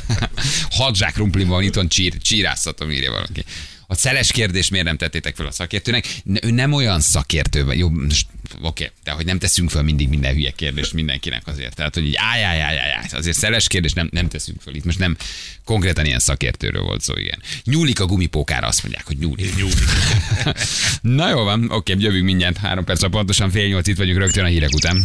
Hat 0.70 1.12
krumpli 1.12 1.44
van, 1.44 1.62
itt 1.62 1.74
van 1.74 1.88
csír, 1.88 2.18
csíráztatom, 2.18 2.90
írja 2.90 3.10
valaki. 3.10 3.44
A 3.90 3.94
szeles 3.94 4.32
kérdés 4.32 4.68
miért 4.68 4.86
nem 4.86 4.96
tettétek 4.96 5.36
fel 5.36 5.46
a 5.46 5.50
szakértőnek? 5.50 6.06
Ne- 6.24 6.38
Ő 6.42 6.50
nem 6.50 6.72
olyan 6.72 7.00
szakértő, 7.00 7.64
vagy 7.64 7.78
jó, 7.78 7.88
most, 7.88 8.26
oké, 8.62 8.90
de 9.04 9.10
hogy 9.10 9.24
nem 9.24 9.38
teszünk 9.38 9.70
fel 9.70 9.82
mindig 9.82 10.08
minden 10.08 10.34
hülye 10.34 10.50
kérdést 10.50 10.92
mindenkinek 10.92 11.46
azért. 11.46 11.74
Tehát, 11.74 11.94
hogy 11.94 12.06
így 12.06 12.14
áj, 12.16 12.44
áj, 12.44 12.60
áj, 12.60 12.78
áj. 12.78 13.04
azért 13.10 13.36
szeles 13.36 13.66
kérdés 13.66 13.92
nem, 13.92 14.08
nem 14.12 14.28
teszünk 14.28 14.60
fel. 14.60 14.74
Itt 14.74 14.84
most 14.84 14.98
nem 14.98 15.16
konkrétan 15.64 16.04
ilyen 16.04 16.18
szakértőről 16.18 16.82
volt 16.82 17.00
szó, 17.00 17.16
igen. 17.16 17.42
Nyúlik 17.64 18.00
a 18.00 18.06
gumipókára, 18.06 18.66
azt 18.66 18.82
mondják, 18.82 19.06
hogy 19.06 19.18
nyúlik. 19.18 19.56
Nyúlik. 19.56 19.88
Na 21.18 21.28
jó 21.28 21.42
van, 21.42 21.70
oké, 21.70 21.94
jövünk 21.98 22.24
mindjárt, 22.24 22.56
három 22.56 22.84
perc, 22.84 23.10
pontosan 23.10 23.50
fél 23.50 23.68
nyolc, 23.68 23.86
itt 23.86 23.96
vagyunk 23.96 24.18
rögtön 24.18 24.44
a 24.44 24.48
hírek 24.48 24.72
után. 24.72 25.02